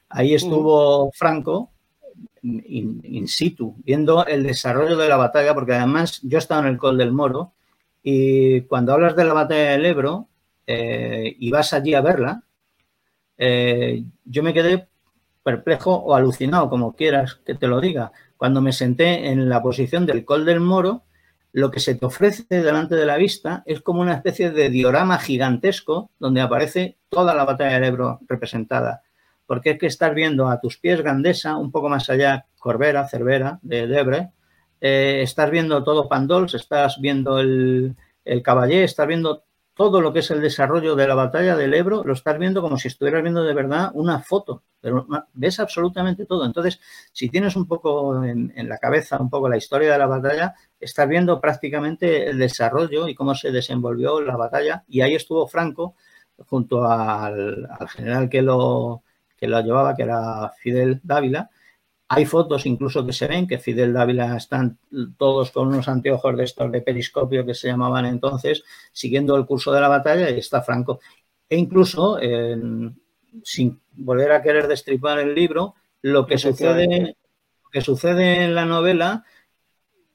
[0.10, 1.72] Ahí estuvo Franco
[2.42, 6.98] in, situ, viendo el desarrollo de la batalla, porque además yo estaba en el Col
[6.98, 7.54] del Moro
[8.04, 10.28] y cuando hablas de la batalla del Ebro
[10.68, 12.44] eh, y vas allí a verla,
[13.38, 14.88] eh, yo me quedé
[15.44, 18.12] perplejo o alucinado, como quieras que te lo diga.
[18.38, 21.04] Cuando me senté en la posición del Col del Moro,
[21.52, 25.18] lo que se te ofrece delante de la vista es como una especie de diorama
[25.18, 29.04] gigantesco donde aparece toda la batalla del Ebro representada.
[29.46, 33.60] Porque es que estás viendo a tus pies Gandesa, un poco más allá Corbera, Cervera,
[33.62, 34.32] de Debre,
[34.82, 40.20] eh, estás viendo todo Pandols, estás viendo el, el Caballé, estás viendo todo lo que
[40.20, 43.44] es el desarrollo de la batalla del Ebro, lo estás viendo como si estuvieras viendo
[43.44, 46.46] de verdad una foto, pero ves absolutamente todo.
[46.46, 46.80] Entonces,
[47.12, 51.10] si tienes un poco en, la cabeza un poco la historia de la batalla, estás
[51.10, 54.86] viendo prácticamente el desarrollo y cómo se desenvolvió la batalla.
[54.88, 55.96] Y ahí estuvo Franco
[56.48, 59.04] junto al, al general que lo,
[59.38, 61.50] que lo llevaba, que era Fidel Dávila,
[62.08, 64.78] hay fotos incluso que se ven que Fidel Dávila están
[65.18, 69.72] todos con unos anteojos de estos de periscopio que se llamaban entonces, siguiendo el curso
[69.72, 71.00] de la batalla y está Franco.
[71.50, 72.20] E incluso,
[73.44, 77.18] sin volver a querer destripar el libro, lo que sucede,
[77.72, 79.26] que sucede en la novela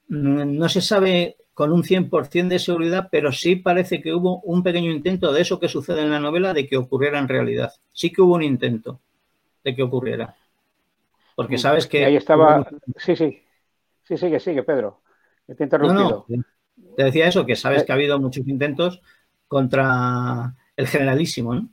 [0.08, 4.62] mm, no se sabe con un 100% de seguridad, pero sí parece que hubo un
[4.62, 7.72] pequeño intento de eso que sucede en la novela de que ocurriera en realidad.
[7.92, 9.00] Sí que hubo un intento
[9.64, 10.34] de que ocurriera.
[11.36, 12.04] Porque mm, sabes que...
[12.04, 12.66] Ahí estaba...
[12.96, 13.42] Sí, sí.
[14.04, 15.02] Sí, sigue, sigue, Pedro.
[15.46, 16.26] Te he interrumpido.
[16.96, 17.86] Te decía eso, que sabes eh.
[17.86, 19.00] que ha habido muchos intentos
[19.46, 21.68] contra el generalísimo, ¿no?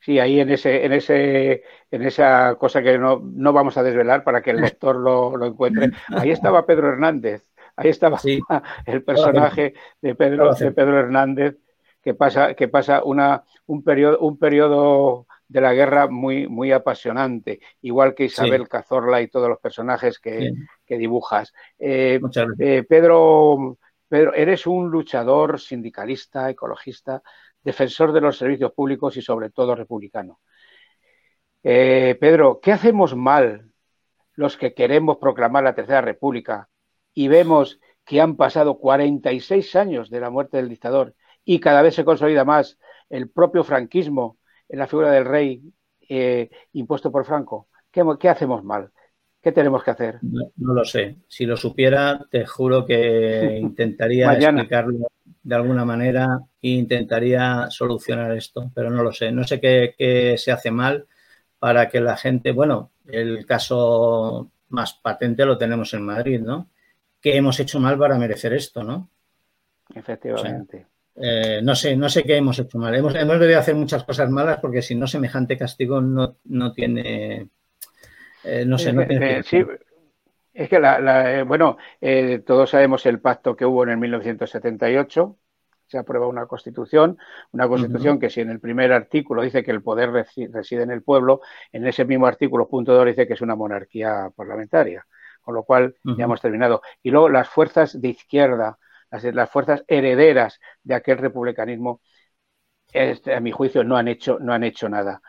[0.00, 3.18] Sí, ahí en ese, en ese, en esa cosa que no,
[3.52, 5.90] vamos a desvelar para que el lector lo, encuentre.
[6.08, 8.20] Ahí estaba Pedro Hernández, ahí estaba
[8.86, 11.56] el personaje de Pedro, de Pedro Hernández
[12.02, 17.60] que pasa, que pasa una, un periodo, un periodo de la guerra muy, muy apasionante,
[17.82, 20.50] igual que Isabel Cazorla y todos los personajes que,
[20.88, 21.52] dibujas.
[21.78, 22.18] Eh,
[22.58, 27.22] eh, Pedro, Pedro, eres un luchador sindicalista, ecologista,
[27.62, 30.40] defensor de los servicios públicos y sobre todo republicano.
[31.62, 33.70] Eh, Pedro, ¿qué hacemos mal
[34.34, 36.70] los que queremos proclamar la Tercera República
[37.12, 41.94] y vemos que han pasado 46 años de la muerte del dictador y cada vez
[41.94, 42.78] se consolida más
[43.10, 44.38] el propio franquismo
[44.78, 45.62] la figura del rey
[46.08, 47.68] eh, impuesto por Franco?
[47.90, 48.90] ¿Qué, hacemos mal?
[49.40, 50.18] ¿Qué tenemos que hacer?
[50.22, 51.16] No, lo sé.
[51.28, 55.08] Si lo supiera, te juro que intentaría explicarlo
[55.42, 59.32] de alguna manera e intentaría solucionar esto, pero no lo sé.
[59.32, 61.06] No sé qué, se hace mal
[61.58, 66.70] para que la gente, bueno, el caso más patente lo tenemos en Madrid, ¿no?
[67.20, 69.10] ¿Qué hemos hecho mal para merecer esto, no?
[69.94, 70.86] Efectivamente.
[71.14, 72.94] Eh, no sé, no sé qué hemos hecho mal.
[72.94, 77.48] Hemos, hemos, debido hacer muchas cosas malas porque si no, semejante castigo no, no tiene.
[78.44, 79.42] Eh, no sé, no tiene.
[79.42, 79.62] sí,
[80.54, 81.76] es que, la, eh, bueno,
[82.44, 85.36] todos sabemos el pacto que hubo en el 1978.
[85.86, 87.18] Se aprueba una constitución,
[87.52, 91.02] una constitución que si en el primer artículo dice que el poder reside en el
[91.02, 95.06] pueblo, en ese mismo artículo, punto 2, dice que es una monarquía parlamentaria.
[95.42, 96.82] Con lo cual ya hemos terminado.
[97.02, 98.78] Y luego las fuerzas de izquierda,
[99.12, 102.00] las, fuerzas herederas de aquel republicanismo,
[102.92, 105.20] este, a mi juicio, no han hecho, no han hecho nada.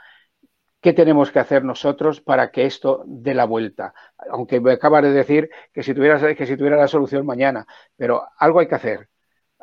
[0.81, 3.93] ¿Qué tenemos que hacer nosotros para que esto dé la vuelta?
[4.29, 7.65] Aunque me acabas de decir que si tuvieras que si tuviera la solución mañana,
[7.95, 9.07] pero algo hay que hacer.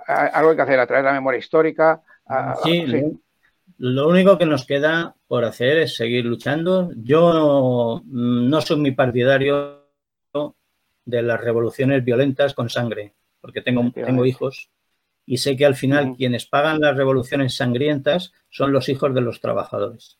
[0.06, 2.02] Algo hay que hacer a través de la memoria histórica.
[2.62, 2.86] sí,
[3.76, 6.90] Lo único que nos queda por hacer es seguir luchando.
[6.96, 9.90] Yo no soy muy partidario
[11.04, 14.70] de las revoluciones violentas con sangre porque tengo, tengo hijos,
[15.26, 19.40] y sé que al final quienes pagan las revoluciones sangrientas son los hijos de los
[19.40, 20.18] trabajadores.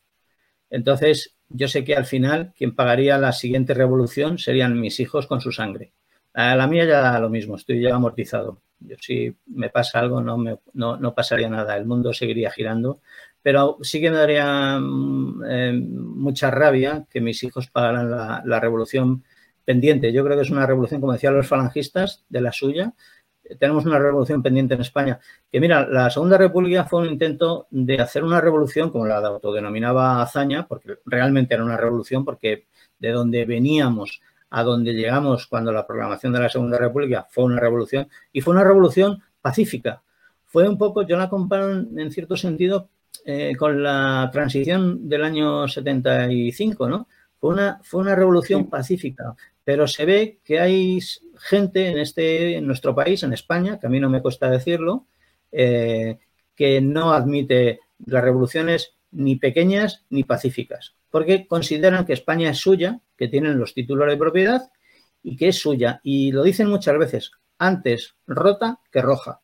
[0.71, 5.41] Entonces, yo sé que al final quien pagaría la siguiente revolución serían mis hijos con
[5.41, 5.93] su sangre.
[6.33, 8.63] A la mía ya da lo mismo, estoy ya amortizado.
[8.79, 13.01] Yo si me pasa algo no, me, no, pasaría nada, el mundo seguiría girando,
[13.43, 18.61] pero sí que me daría mm, eh, mucha rabia que mis hijos pagaran la, la
[18.61, 19.25] revolución
[19.65, 20.13] pendiente.
[20.13, 22.95] Yo creo que es una revolución, como decían los falangistas, de la suya,
[23.59, 25.19] tenemos una revolución pendiente en España.
[25.51, 30.23] Que mira, la Segunda República fue un intento de hacer una revolución, como la autodenominaba
[30.23, 32.67] Azaña, porque realmente era una revolución, porque
[32.99, 37.61] de donde veníamos a donde llegamos cuando la programación de la Segunda República fue una
[37.61, 40.03] revolución, y fue una revolución pacífica.
[40.45, 42.89] Fue un poco, yo la comparo en, cierto sentido
[43.25, 47.09] eh, con la transición del año 75, ¿no?
[47.41, 49.35] Fue una, fue una revolución pacífica,
[49.65, 51.01] pero se ve que hay
[51.39, 55.07] gente en, este, en nuestro país, en España, que a mí no me cuesta decirlo,
[55.51, 56.19] eh,
[56.55, 63.01] que no admite las revoluciones ni pequeñas ni pacíficas, porque consideran que España es suya,
[63.17, 64.71] que tienen los títulos de propiedad
[65.23, 66.01] y que es suya.
[66.03, 69.41] Y lo dicen muchas veces, antes rota que roja.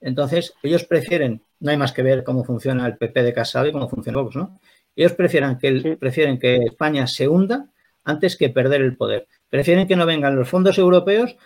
[0.00, 3.72] Entonces, ellos prefieren, no hay más que ver cómo funciona el PP de Casado y
[3.72, 4.60] cómo funciona Vox, ¿no?
[4.98, 7.66] Ellos prefieren que, prefieren que España se hunda
[8.02, 9.28] antes que perder el poder.
[9.48, 11.36] Prefieren que no vengan los fondos europeos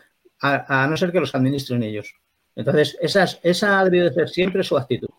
[0.41, 2.15] a, no ser que los administren ellos.
[2.57, 5.11] Entonces, esa ha debido de ser siempre su actitud.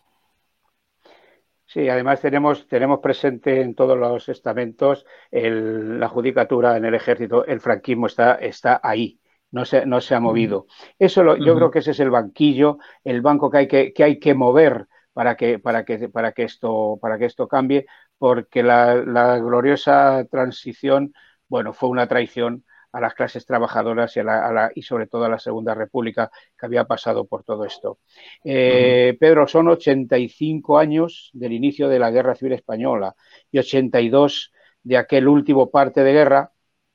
[1.67, 7.61] Sí, además tenemos, tenemos presente en todos los estamentos la judicatura en el ejército, el
[7.61, 9.19] franquismo está, está ahí,
[9.51, 10.65] no se, no se ha movido.
[10.97, 14.19] Eso yo creo que ese es el banquillo, el banco que hay que, que, hay
[14.19, 17.85] que mover para que, para, que, para, que esto, para que esto cambie,
[18.17, 21.13] porque la, la gloriosa transición
[21.47, 25.29] bueno, fue una traición a las clases trabajadoras y, a la, y sobre todo a
[25.29, 27.99] la Segunda República que había pasado por todo esto.
[28.43, 33.15] Eh, Pedro, son 85 años del inicio de la Guerra Civil Española
[33.51, 34.51] y 82
[34.83, 36.51] de aquel último parte de guerra,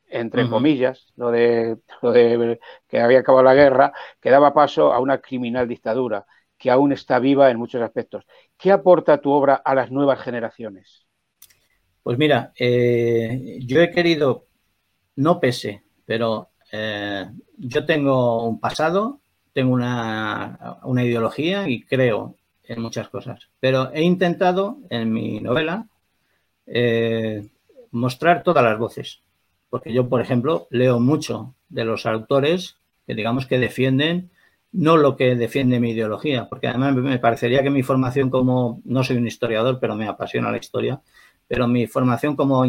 [0.06, 5.00] entre comillas, lo de, lo de que había acabado la guerra, que daba paso a
[5.00, 8.24] una criminal dictadura que aún está viva en muchos aspectos.
[8.56, 11.07] ¿Qué aporta tu obra a las nuevas generaciones?
[12.08, 14.46] Pues mira, eh, yo he querido,
[15.16, 17.26] no pese, pero eh,
[17.58, 19.20] yo tengo un pasado,
[19.52, 20.58] tengo una,
[21.04, 25.86] ideología y creo en muchas cosas, pero he intentado en mi novela
[26.64, 27.46] eh,
[27.90, 29.20] mostrar todas las voces,
[29.68, 34.30] porque yo, por ejemplo, leo mucho de los autores que digamos que defienden
[34.72, 39.04] no lo que defiende mi ideología, porque además me parecería que mi formación como, no
[39.04, 41.00] soy un historiador, pero me apasiona la historia,
[41.48, 42.64] pero mi formación como,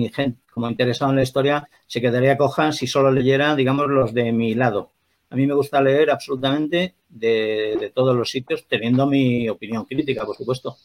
[0.52, 4.56] como interesado en la historia se quedaría coja si solo leyera, digamos, los de mi
[4.56, 4.92] lado.
[5.30, 10.36] A mí me gusta leer absolutamente de, todos los sitios, teniendo mi opinión crítica, por
[10.36, 10.78] supuesto.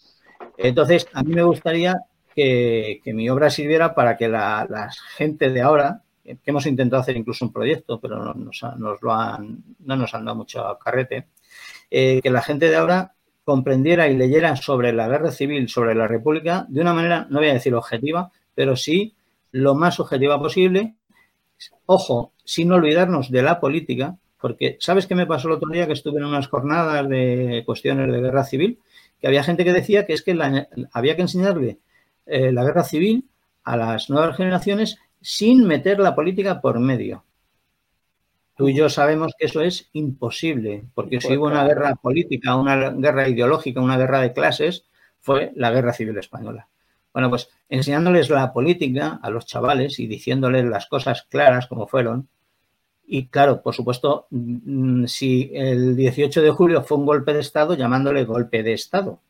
[0.58, 1.94] Entonces, a mí me gustaría
[2.34, 7.44] que, mi obra sirviera para que la, gente de ahora, que hemos intentado hacer incluso
[7.46, 11.28] un proyecto, pero no nos, lo han, no nos han dado mucho carrete,
[11.90, 13.13] eh, que la gente de ahora
[13.44, 17.48] comprendiera y leyera sobre la guerra civil, sobre la República, de una manera, no voy
[17.48, 19.14] a decir objetiva, pero sí
[19.52, 20.94] lo más objetiva posible.
[21.86, 25.92] Ojo, sin olvidarnos de la política, porque ¿sabes qué me pasó el otro día que
[25.92, 28.78] estuve en unas jornadas de cuestiones de guerra civil?
[29.20, 30.38] Que había gente que decía que es que
[30.92, 31.78] había que enseñarle
[32.26, 33.28] eh, la guerra civil
[33.62, 37.24] a las nuevas generaciones sin meter la política por medio.
[38.56, 42.90] Tú y yo sabemos que eso es imposible, porque si hubo una guerra política, una
[42.90, 44.84] guerra ideológica, una guerra de clases,
[45.20, 46.68] fue la guerra civil española.
[47.12, 52.28] Bueno, pues enseñándoles la política a los chavales y diciéndoles las cosas claras como fueron.
[53.06, 57.74] Y claro, por supuesto, mm, si el 18 de julio fue un golpe de Estado,
[57.74, 59.20] llamándole golpe de Estado.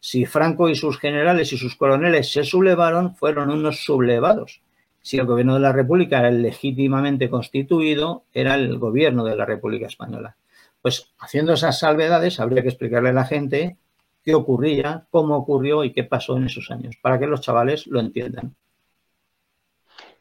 [0.00, 4.62] Si Franco y sus generales y sus coroneles se sublevaron, fueron unos sublevados
[5.06, 9.86] si el gobierno de la República era legítimamente constituido, era el gobierno de la República
[9.86, 10.36] Española.
[10.82, 13.76] Pues haciendo esas salvedades, habría que explicarle a la gente
[14.24, 18.00] qué ocurría, cómo ocurrió y qué pasó en esos años, para que los chavales lo
[18.00, 18.56] entiendan.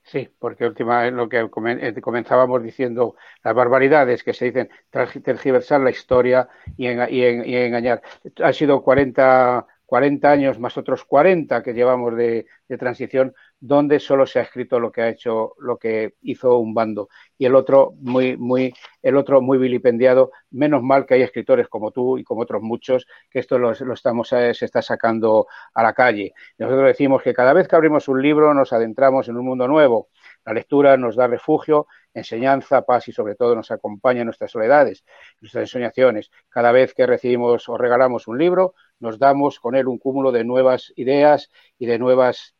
[0.03, 5.89] Sí, porque última lo que eh, comenzábamos diciendo, las barbaridades que se dicen, tergiversar la
[5.89, 8.03] historia y, engañar.
[8.43, 12.45] Ha sido 40, 40 años más otros 40 que llevamos de
[12.77, 13.33] transición
[13.65, 17.45] donde solo se ha escrito lo que ha hecho, lo que hizo un bando y
[17.45, 20.31] el otro muy, muy, el otro muy vilipendiado.
[20.51, 24.31] Menos mal que hay escritores como tú y como otros muchos que esto lo, estamos
[24.33, 26.33] eh, se está sacando a la calle.
[26.59, 30.09] Nosotros decimos que cada vez que abrimos un libro nos adentramos en un mundo nuevo.
[30.45, 35.03] La lectura nos da refugio, enseñanza, paz y sobre todo nos acompaña en nuestras soledades,
[35.41, 36.29] nuestras ensoñaciones.
[36.49, 40.43] Cada vez que recibimos o regalamos un libro, nos damos con él un cúmulo de
[40.43, 41.49] nuevas ideas
[41.79, 42.55] y de nuevas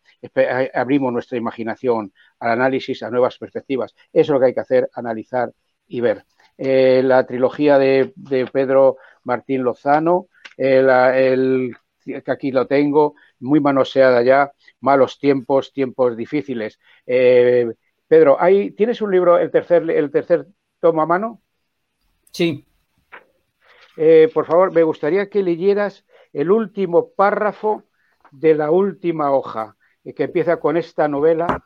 [0.74, 3.94] abrimos nuestra imaginación al análisis, a nuevas perspectivas.
[4.12, 5.52] Eso es lo que hay que hacer, analizar
[5.88, 6.26] y ver.
[6.58, 8.14] eh, la trilogía de,
[8.52, 16.80] Pedro Martín Lozano, el, que aquí lo tengo, muy manoseada ya, malos tiempos, tiempos difíciles.
[17.06, 17.68] Eh,
[18.08, 20.48] Pedro, ¿hay, ¿tienes un libro, el tercer, el tercer
[20.80, 21.42] tomo a mano?
[22.32, 22.66] Sí.
[23.98, 27.84] Eh, por favor, me gustaría que leyeras el último párrafo
[28.32, 29.78] de la última hoja,
[30.14, 31.64] que empieza con esta novela.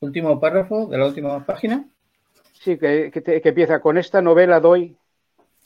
[0.00, 1.84] Último párrafo de la última página.
[2.52, 4.96] Sí, que, empieza con esta novela doy.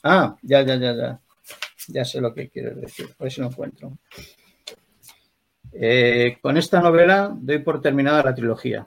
[0.03, 1.21] Ah, ya, ya, ya, ya.
[1.89, 3.99] Ya sé lo que quieres decir, por eso no encuentro.
[5.73, 8.87] Eh, con esta novela doy por terminada la trilogía.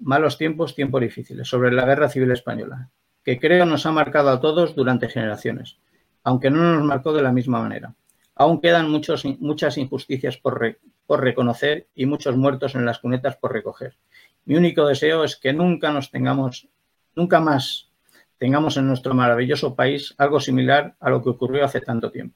[0.00, 2.90] Malos tiempos, tiempos difíciles, sobre la guerra civil española,
[3.24, 5.78] que creo nos ha marcado a todos durante generaciones,
[6.22, 7.94] aunque no nos marcó de la misma manera.
[8.40, 13.52] Aún quedan muchos, muchas injusticias por, por reconocer y muchos muertos en las cunetas por
[13.52, 13.98] recoger.
[14.46, 16.66] Mi único deseo es que nunca nos tengamos
[17.14, 17.90] nunca más
[18.38, 22.34] tengamos en nuestro maravilloso país algo similar a lo que ocurrió hace tanto tiempo.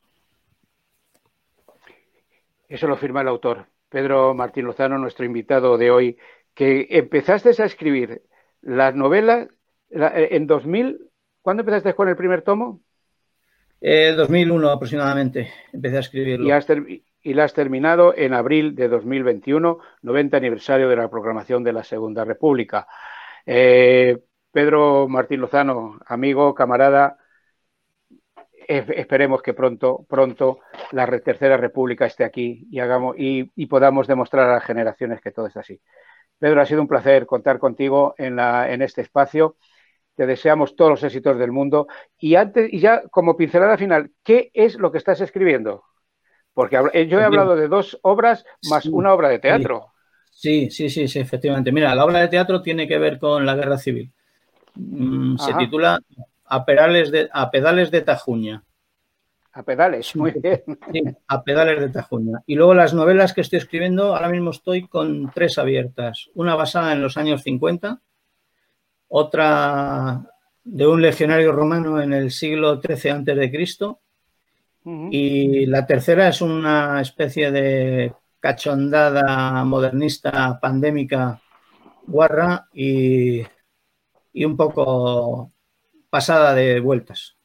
[2.69, 6.19] Eso lo firma el autor, Pedro Martín Lozano, nuestro invitado de hoy,
[6.53, 8.25] que empezaste a escribir
[8.61, 9.49] las novelas
[9.89, 11.09] eh, en 2000.
[11.41, 12.84] ¿Cuándo empezaste con el primer tomo?
[13.87, 16.47] Eh, 2001 aproximadamente, empecé a escribirlo.
[16.89, 21.75] Y, y la has terminado en abril de 2021, 90 aniversario de la proclamación de
[21.75, 22.87] la Segunda República.
[23.45, 24.21] Eh,
[24.51, 27.19] Pedro Martín Lozano, amigo, camarada,
[28.67, 30.61] esperemos que pronto, pronto
[30.93, 35.49] la Tercera República esté aquí y hagamos y, podamos demostrar a las generaciones que todo
[35.49, 35.79] es así.
[36.39, 39.57] Pedro, ha sido un placer contar contigo en, la, en este espacio.
[40.17, 41.89] Te deseamos todos los éxitos del mundo.
[42.19, 45.85] Y antes, y ya como pincelada final, ¿qué es lo que estás escribiendo?
[46.53, 46.77] Porque
[47.09, 49.93] yo he hablado de dos obras más una obra de teatro.
[50.31, 51.73] Sí, sí, sí, sí, efectivamente.
[51.73, 54.13] Mira, la obra de teatro tiene que ver con la guerra civil.
[54.75, 56.01] Mm, se titula
[56.45, 58.65] a pedales, de, a pedales de Tajuña.
[59.53, 60.63] A pedales, muy bien.
[60.93, 62.43] Sí, a pedales de Tajuña.
[62.47, 66.31] Y luego las novelas que estoy escribiendo, ahora mismo estoy con tres abiertas.
[66.35, 68.01] Una basada en los años 50,
[69.17, 70.25] otra
[70.65, 74.01] de un legionario romano en el siglo XIII antes de Cristo,
[75.11, 81.41] y la tercera es una especie de cachondada modernista pandémica
[82.07, 83.43] guarra y
[84.35, 85.53] y un poco
[86.11, 87.39] pasada de vueltas.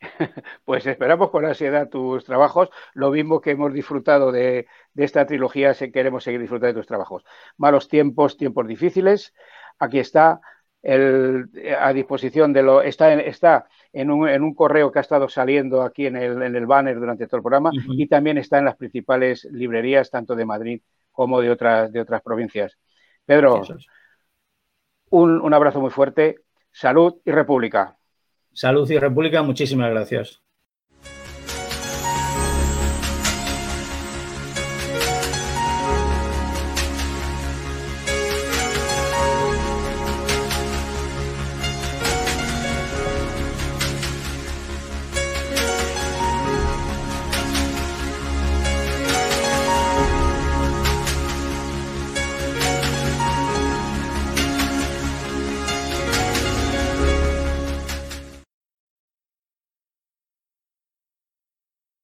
[0.64, 6.24] Pues esperamos con ansiedad tus trabajos, lo mismo que hemos disfrutado de, esta trilogía, queremos
[6.24, 7.24] seguir disfrutando de tus trabajos.
[7.56, 9.34] Malos tiempos, tiempos difíciles.
[9.78, 10.40] Aquí está
[10.82, 11.48] el,
[11.80, 15.28] a disposición de lo está en, está en un, en un, correo que ha estado
[15.28, 18.66] saliendo aquí en el, en el banner durante todo el programa y también está en
[18.66, 22.78] las principales librerías tanto de Madrid como de otras de otras provincias.
[23.24, 23.62] Pedro,
[25.10, 26.36] un, abrazo muy fuerte.
[26.70, 27.96] Salud y República.
[28.52, 30.42] Salud y República, muchísimas gracias.